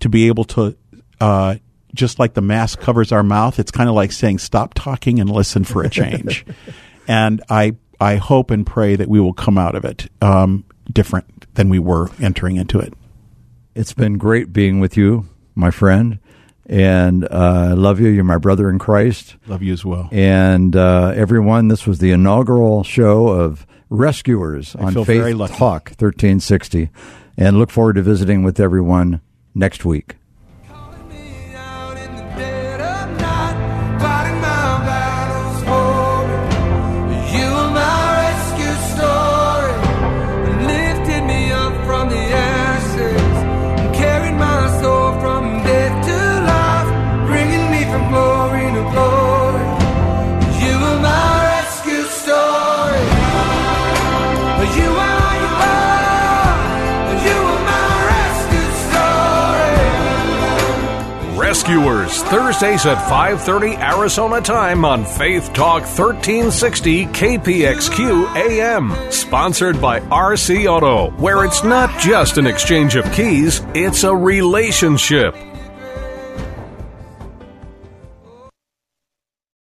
to 0.00 0.08
be 0.08 0.26
able 0.28 0.44
to. 0.44 0.76
Uh, 1.22 1.56
just 1.94 2.18
like 2.18 2.34
the 2.34 2.40
mask 2.40 2.80
covers 2.80 3.12
our 3.12 3.22
mouth, 3.22 3.58
it's 3.58 3.70
kind 3.70 3.88
of 3.88 3.94
like 3.94 4.12
saying, 4.12 4.38
"Stop 4.38 4.74
talking 4.74 5.20
and 5.20 5.30
listen 5.30 5.62
for 5.62 5.82
a 5.82 5.90
change." 5.90 6.44
and 7.08 7.42
I 7.48 7.76
I 8.00 8.16
hope 8.16 8.50
and 8.50 8.66
pray 8.66 8.96
that 8.96 9.08
we 9.08 9.20
will 9.20 9.32
come 9.32 9.56
out 9.56 9.74
of 9.74 9.84
it 9.84 10.10
um, 10.20 10.64
different 10.90 11.46
than 11.54 11.68
we 11.68 11.78
were 11.78 12.08
entering 12.20 12.56
into 12.56 12.80
it. 12.80 12.92
It's 13.74 13.92
been 13.92 14.18
great 14.18 14.52
being 14.52 14.80
with 14.80 14.96
you, 14.96 15.28
my 15.54 15.70
friend. 15.70 16.18
And 16.66 17.24
uh, 17.24 17.68
I 17.70 17.72
love 17.72 18.00
you. 18.00 18.08
You're 18.08 18.24
my 18.24 18.38
brother 18.38 18.70
in 18.70 18.78
Christ. 18.78 19.36
Love 19.46 19.62
you 19.62 19.72
as 19.72 19.84
well. 19.84 20.08
And 20.10 20.74
uh, 20.74 21.12
everyone, 21.14 21.68
this 21.68 21.86
was 21.86 21.98
the 21.98 22.12
inaugural 22.12 22.82
show 22.84 23.28
of 23.28 23.66
Rescuers 23.90 24.74
I 24.76 24.84
on 24.84 25.04
Faith. 25.04 25.38
Talk 25.50 25.90
1360. 25.90 26.90
And 27.36 27.58
look 27.58 27.70
forward 27.70 27.94
to 27.94 28.02
visiting 28.02 28.42
with 28.42 28.58
everyone 28.58 29.20
next 29.54 29.84
week. 29.84 30.16
Rescuers, 61.72 62.22
Thursdays 62.24 62.84
at 62.84 62.98
5:30 63.08 63.76
Arizona 63.78 64.42
time 64.42 64.84
on 64.84 65.06
Faith 65.06 65.54
Talk 65.54 65.84
1360 65.84 67.06
KPXQ 67.06 68.26
AM. 68.36 68.94
Sponsored 69.10 69.80
by 69.80 70.00
RC 70.00 70.66
Auto, 70.66 71.10
where 71.12 71.46
it's 71.46 71.64
not 71.64 71.98
just 71.98 72.36
an 72.36 72.46
exchange 72.46 72.96
of 72.96 73.10
keys, 73.12 73.62
it's 73.74 74.04
a 74.04 74.14
relationship. 74.14 75.34